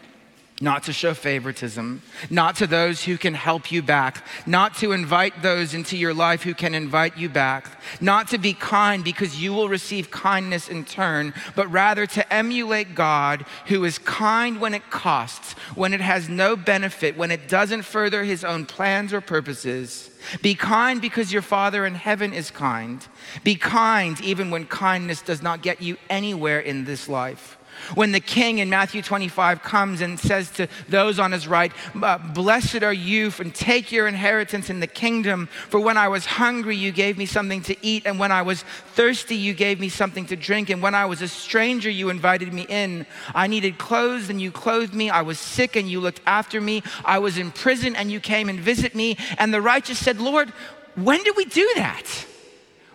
not 0.63 0.83
to 0.83 0.93
show 0.93 1.15
favoritism, 1.15 2.03
not 2.29 2.55
to 2.57 2.67
those 2.67 3.05
who 3.05 3.17
can 3.17 3.33
help 3.33 3.73
you 3.73 3.83
back, 3.83 4.27
not 4.47 4.77
to 4.77 4.93
invite 4.93 5.41
those 5.43 5.73
into 5.73 5.97
your 5.97 6.13
life 6.13 6.43
who 6.43 6.53
can 6.53 6.75
invite 6.75 7.17
you 7.17 7.31
back, 7.31 7.81
not 8.01 8.29
to 8.29 8.37
be 8.37 8.53
kind 8.53 9.03
because 9.03 9.41
you 9.41 9.55
will 9.55 9.71
receive 9.71 10.11
kindness 10.11 10.69
in 10.69 10.85
turn, 10.85 11.33
but 11.57 11.67
rather 11.69 12.05
to 12.07 12.33
emulate 12.33 12.95
God 12.95 13.47
who 13.67 13.85
is 13.85 13.99
kind 13.99 14.61
when 14.61 14.75
it 14.75 14.91
costs, 14.91 15.55
when 15.75 15.95
it 15.95 16.03
has 16.03 16.29
no 16.29 16.57
benefit, 16.57 17.17
when 17.17 17.31
it 17.31 17.49
doesn't 17.49 17.83
further 17.83 18.23
his 18.23 18.45
own 18.45 18.67
plans 18.67 19.15
or 19.15 19.23
purposes. 19.23 20.11
Be 20.43 20.55
kind 20.55 21.01
because 21.01 21.33
your 21.33 21.43
Father 21.43 21.87
in 21.87 21.95
heaven 21.95 22.35
is 22.35 22.51
kind. 22.51 23.07
Be 23.43 23.55
kind 23.55 24.21
even 24.21 24.51
when 24.51 24.67
kindness 24.67 25.23
does 25.23 25.41
not 25.41 25.63
get 25.63 25.81
you 25.81 25.97
anywhere 26.11 26.61
in 26.61 26.85
this 26.85 27.09
life. 27.09 27.57
When 27.95 28.13
the 28.13 28.21
king 28.21 28.59
in 28.59 28.71
Matthew 28.71 29.03
25 29.03 29.63
comes 29.63 30.01
and 30.01 30.19
says 30.19 30.51
to 30.53 30.69
those 30.89 31.19
on 31.19 31.33
his 31.33 31.47
right, 31.47 31.73
uh, 32.01 32.19
Blessed 32.19 32.83
are 32.83 32.93
you, 32.93 33.33
and 33.39 33.55
take 33.55 33.93
your 33.93 34.07
inheritance 34.07 34.71
in 34.71 34.81
the 34.81 34.87
kingdom. 34.87 35.49
For 35.69 35.81
when 35.81 35.97
I 35.97 36.09
was 36.09 36.27
hungry, 36.27 36.77
you 36.77 36.93
gave 36.93 37.19
me 37.19 37.27
something 37.27 37.63
to 37.63 37.77
eat, 37.85 38.07
and 38.07 38.19
when 38.19 38.33
I 38.33 38.43
was 38.43 38.63
thirsty, 38.95 39.37
you 39.37 39.55
gave 39.55 39.81
me 39.81 39.89
something 39.89 40.27
to 40.27 40.37
drink, 40.37 40.71
and 40.71 40.83
when 40.83 40.95
I 40.95 41.07
was 41.07 41.23
a 41.23 41.29
stranger, 41.29 41.91
you 41.91 42.11
invited 42.11 42.53
me 42.53 42.67
in. 42.69 43.07
I 43.35 43.47
needed 43.47 43.79
clothes, 43.79 44.31
and 44.31 44.41
you 44.41 44.51
clothed 44.51 44.95
me. 44.95 45.11
I 45.11 45.23
was 45.23 45.39
sick, 45.39 45.77
and 45.77 45.91
you 45.91 46.01
looked 46.01 46.21
after 46.27 46.61
me. 46.61 46.83
I 47.05 47.19
was 47.19 47.39
in 47.39 47.51
prison, 47.51 47.97
and 47.97 48.11
you 48.11 48.21
came 48.21 48.49
and 48.49 48.61
visit 48.61 48.95
me. 48.95 49.17
And 49.39 49.53
the 49.53 49.63
righteous 49.63 49.99
said, 49.99 50.21
Lord, 50.21 50.51
when 50.97 51.23
did 51.23 51.37
we 51.37 51.45
do 51.45 51.71
that? 51.77 52.27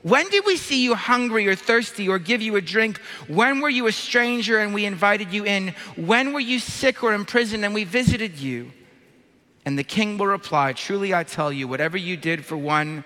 When 0.05 0.29
did 0.29 0.45
we 0.45 0.55
see 0.55 0.83
you 0.83 0.93
hungry 0.93 1.47
or 1.47 1.55
thirsty 1.55 2.07
or 2.07 2.19
give 2.19 2.39
you 2.39 2.57
a 2.57 2.61
drink? 2.61 2.99
When 3.27 3.59
were 3.59 3.71
you 3.71 3.87
a 3.87 3.91
stranger 3.91 4.59
and 4.59 4.71
we 4.71 4.85
invited 4.85 5.33
you 5.33 5.45
in? 5.45 5.73
When 5.95 6.31
were 6.31 6.39
you 6.39 6.59
sick 6.59 7.01
or 7.01 7.15
in 7.15 7.25
prison 7.25 7.63
and 7.63 7.73
we 7.73 7.85
visited 7.85 8.37
you? 8.37 8.71
And 9.65 9.79
the 9.79 9.83
king 9.83 10.19
will 10.19 10.27
reply, 10.27 10.73
Truly 10.73 11.11
I 11.11 11.23
tell 11.23 11.51
you, 11.51 11.67
whatever 11.67 11.97
you 11.97 12.17
did 12.17 12.45
for 12.45 12.55
one 12.55 13.03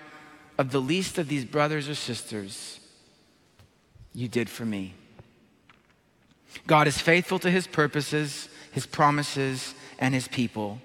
of 0.58 0.72
the 0.72 0.80
least 0.82 1.16
of 1.16 1.26
these 1.26 1.46
brothers 1.46 1.88
or 1.88 1.94
sisters, 1.94 2.80
you 4.12 4.28
did 4.28 4.50
for 4.50 4.66
me. 4.66 4.92
God 6.66 6.86
is 6.86 6.98
faithful 6.98 7.38
to 7.38 7.50
his 7.50 7.66
purposes, 7.66 8.50
his 8.72 8.84
promises, 8.84 9.74
and 9.98 10.12
his 10.12 10.28
people. 10.28 10.82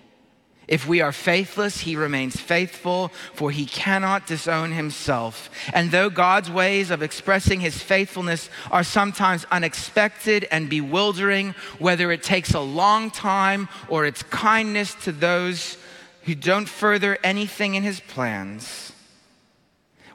If 0.67 0.87
we 0.87 1.01
are 1.01 1.11
faithless, 1.11 1.81
he 1.81 1.95
remains 1.95 2.39
faithful, 2.39 3.09
for 3.33 3.51
he 3.51 3.65
cannot 3.65 4.25
disown 4.25 4.71
himself. 4.71 5.49
And 5.73 5.91
though 5.91 6.09
God's 6.09 6.49
ways 6.49 6.89
of 6.89 7.03
expressing 7.03 7.59
his 7.59 7.81
faithfulness 7.81 8.49
are 8.71 8.83
sometimes 8.83 9.45
unexpected 9.51 10.47
and 10.51 10.69
bewildering, 10.69 11.53
whether 11.77 12.11
it 12.11 12.23
takes 12.23 12.53
a 12.53 12.59
long 12.59 13.11
time 13.11 13.69
or 13.89 14.05
it's 14.05 14.23
kindness 14.23 14.95
to 15.03 15.11
those 15.11 15.77
who 16.23 16.33
don't 16.33 16.67
further 16.67 17.19
anything 17.23 17.75
in 17.75 17.83
his 17.83 17.99
plans, 17.99 18.91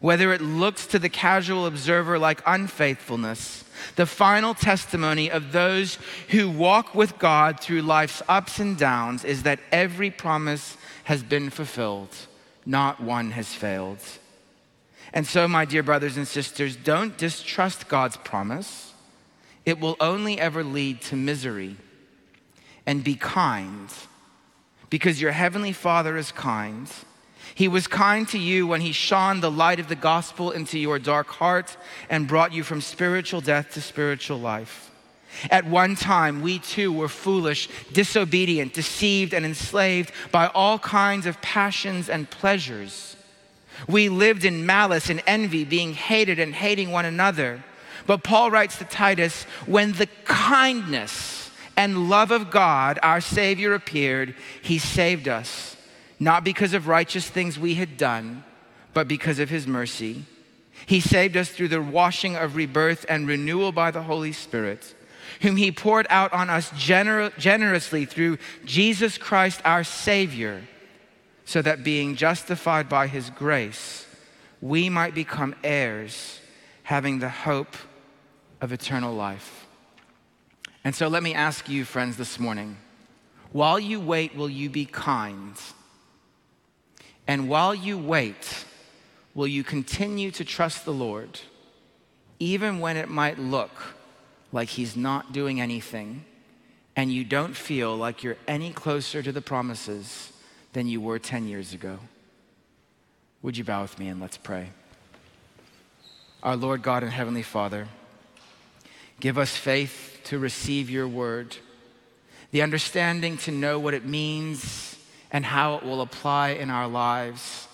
whether 0.01 0.33
it 0.33 0.41
looks 0.41 0.87
to 0.87 0.99
the 0.99 1.09
casual 1.09 1.67
observer 1.67 2.19
like 2.19 2.43
unfaithfulness, 2.47 3.65
the 3.97 4.07
final 4.07 4.55
testimony 4.55 5.31
of 5.31 5.53
those 5.53 5.99
who 6.29 6.51
walk 6.51 6.95
with 6.95 7.19
God 7.19 7.61
through 7.61 7.83
life's 7.83 8.23
ups 8.29 8.59
and 8.59 8.77
downs 8.77 9.25
is 9.25 9.43
that 9.45 9.61
every 9.73 10.11
promise 10.11 10.77
has 11.05 11.23
been 11.23 11.51
fulfilled, 11.51 12.15
not 12.65 13.01
one 13.01 13.33
has 13.33 13.55
failed. 13.55 13.99
And 15.13 15.27
so, 15.27 15.49
my 15.49 15.65
dear 15.65 15.83
brothers 15.83 16.17
and 16.17 16.27
sisters, 16.27 16.77
don't 16.77 17.17
distrust 17.19 17.89
God's 17.89 18.17
promise. 18.17 18.93
It 19.67 19.81
will 19.81 19.97
only 20.01 20.39
ever 20.39 20.63
lead 20.63 21.01
to 21.03 21.17
misery. 21.17 21.77
And 22.87 23.05
be 23.05 23.15
kind, 23.15 23.89
because 24.89 25.21
your 25.21 25.33
heavenly 25.33 25.73
Father 25.73 26.17
is 26.17 26.33
kind 26.33 26.91
he 27.55 27.69
was 27.69 27.87
kind 27.87 28.29
to 28.29 28.39
you 28.39 28.67
when 28.67 28.81
he 28.81 28.93
shone 28.93 29.41
the 29.41 29.51
light 29.51 29.81
of 29.81 29.89
the 29.89 29.97
gospel 29.97 30.51
into 30.51 30.79
your 30.79 30.99
dark 30.99 31.29
heart 31.29 31.77
and 32.09 32.29
brought 32.29 32.53
you 32.53 32.63
from 32.63 32.81
spiritual 32.81 33.41
death 33.41 33.73
to 33.73 33.81
spiritual 33.81 34.39
life. 34.39 34.91
At 35.51 35.67
one 35.67 35.95
time, 35.95 36.43
we 36.43 36.59
too 36.59 36.93
were 36.93 37.09
foolish, 37.09 37.69
disobedient, 37.93 38.75
deceived, 38.75 39.33
and 39.33 39.45
enslaved 39.45 40.13
by 40.33 40.49
all 40.49 40.79
kinds 40.79 41.27
of 41.27 41.41
passions 41.41 42.09
and 42.09 42.29
pleasures. 42.29 43.17
We 43.87 44.09
lived 44.09 44.45
in 44.45 44.67
malice 44.67 45.09
and 45.09 45.23
envy, 45.27 45.65
being 45.65 45.95
hated 45.95 46.39
and 46.39 46.55
hating 46.55 46.91
one 46.91 47.05
another. 47.05 47.63
But 48.07 48.25
Paul 48.25 48.51
writes 48.51 48.79
to 48.79 48.85
Titus 48.85 49.45
when 49.67 49.93
the 49.93 50.09
kindness 50.25 51.51
and 51.77 52.11
love 52.11 52.31
of 52.31 52.51
God, 52.51 52.99
our 53.03 53.21
Savior, 53.21 53.73
appeared, 53.73 54.35
he 54.61 54.79
saved 54.79 55.29
us 55.29 55.77
not 56.21 56.45
because 56.45 56.75
of 56.75 56.87
righteous 56.87 57.29
things 57.29 57.59
we 57.59 57.75
had 57.75 57.97
done, 57.97 58.45
but 58.93 59.09
because 59.09 59.39
of 59.39 59.49
his 59.49 59.67
mercy. 59.67 60.27
He 60.87 61.01
saved 61.01 61.37
us 61.37 61.49
through 61.49 61.69
the 61.69 61.83
washing 61.83 62.37
of 62.37 62.57
rebirth 62.57 63.07
and 63.09 63.27
renewal 63.27 63.73
by 63.73 63.91
the 63.91 64.03
Holy 64.03 64.33
Spirit, 64.33 64.95
whom 65.41 65.57
he 65.57 65.73
poured 65.73 66.07
out 66.11 66.33
on 66.33 66.51
us 66.51 66.71
gener- 66.73 67.37
generously 67.39 68.05
through 68.05 68.39
Jesus 68.67 69.17
Christ 69.17 69.63
our 69.65 69.83
Savior, 69.83 70.63
so 71.47 71.63
that 71.63 71.83
being 71.83 72.15
justified 72.15 72.89
by 72.89 73.07
his 73.07 73.31
grace, 73.31 74.07
we 74.61 74.91
might 74.91 75.15
become 75.15 75.55
heirs, 75.65 76.39
having 76.83 77.19
the 77.19 77.31
hope 77.31 77.77
of 78.61 78.73
eternal 78.73 79.15
life. 79.15 79.67
And 80.85 80.95
so 80.95 81.09
let 81.09 81.23
me 81.23 81.35
ask 81.35 81.69
you, 81.69 81.85
friends, 81.85 82.17
this 82.17 82.39
morning 82.39 82.77
while 83.53 83.81
you 83.81 83.99
wait, 83.99 84.37
will 84.37 84.49
you 84.49 84.71
be 84.71 84.85
kind? 84.85 85.57
And 87.31 87.49
while 87.49 87.77
you 87.77 87.97
wait, 87.97 88.65
will 89.37 89.47
you 89.47 89.63
continue 89.63 90.33
to 90.33 90.45
trust 90.45 90.85
the 90.85 90.93
Lord, 90.93 91.39
even 92.41 92.81
when 92.81 92.97
it 92.97 93.09
might 93.09 93.39
look 93.39 93.71
like 94.51 94.71
He's 94.71 94.97
not 94.97 95.33
doing 95.33 95.61
anything 95.61 96.25
and 96.97 97.13
you 97.13 97.23
don't 97.23 97.55
feel 97.55 97.97
like 97.97 98.25
you're 98.25 98.37
any 98.49 98.73
closer 98.73 99.23
to 99.23 99.31
the 99.31 99.41
promises 99.41 100.33
than 100.73 100.89
you 100.89 101.01
were 101.01 101.21
10 101.21 101.47
years 101.47 101.73
ago? 101.73 102.01
Would 103.43 103.57
you 103.57 103.63
bow 103.63 103.83
with 103.83 103.97
me 103.97 104.09
and 104.09 104.21
let's 104.21 104.37
pray? 104.37 104.71
Our 106.43 106.57
Lord 106.57 106.83
God 106.83 107.05
and 107.05 107.13
Heavenly 107.13 107.45
Father, 107.45 107.87
give 109.21 109.39
us 109.39 109.57
faith 109.57 110.19
to 110.25 110.41
receive 110.41 110.91
your 110.91 111.07
word 111.07 111.59
the 112.51 112.63
understanding 112.63 113.37
to 113.37 113.53
know 113.53 113.79
what 113.79 113.95
it 113.95 114.05
means 114.05 114.90
and 115.33 115.45
how 115.45 115.77
it 115.77 115.85
will 115.85 116.01
apply 116.01 116.51
in 116.51 116.71
our 116.71 116.89
lives, 116.89 117.69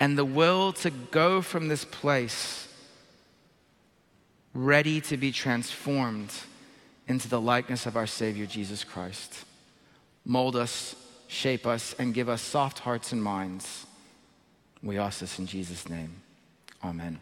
and 0.00 0.16
the 0.16 0.24
will 0.24 0.72
to 0.72 0.90
go 0.90 1.42
from 1.42 1.68
this 1.68 1.84
place 1.84 2.68
ready 4.54 5.00
to 5.02 5.16
be 5.16 5.30
transformed 5.30 6.32
into 7.06 7.28
the 7.28 7.40
likeness 7.40 7.86
of 7.86 7.96
our 7.96 8.06
Savior 8.06 8.46
Jesus 8.46 8.84
Christ. 8.84 9.44
Mold 10.24 10.56
us, 10.56 10.96
shape 11.28 11.66
us, 11.66 11.94
and 11.98 12.14
give 12.14 12.28
us 12.28 12.42
soft 12.42 12.80
hearts 12.80 13.12
and 13.12 13.22
minds. 13.22 13.86
We 14.82 14.98
ask 14.98 15.20
this 15.20 15.38
in 15.38 15.46
Jesus' 15.46 15.88
name. 15.88 16.22
Amen. 16.82 17.18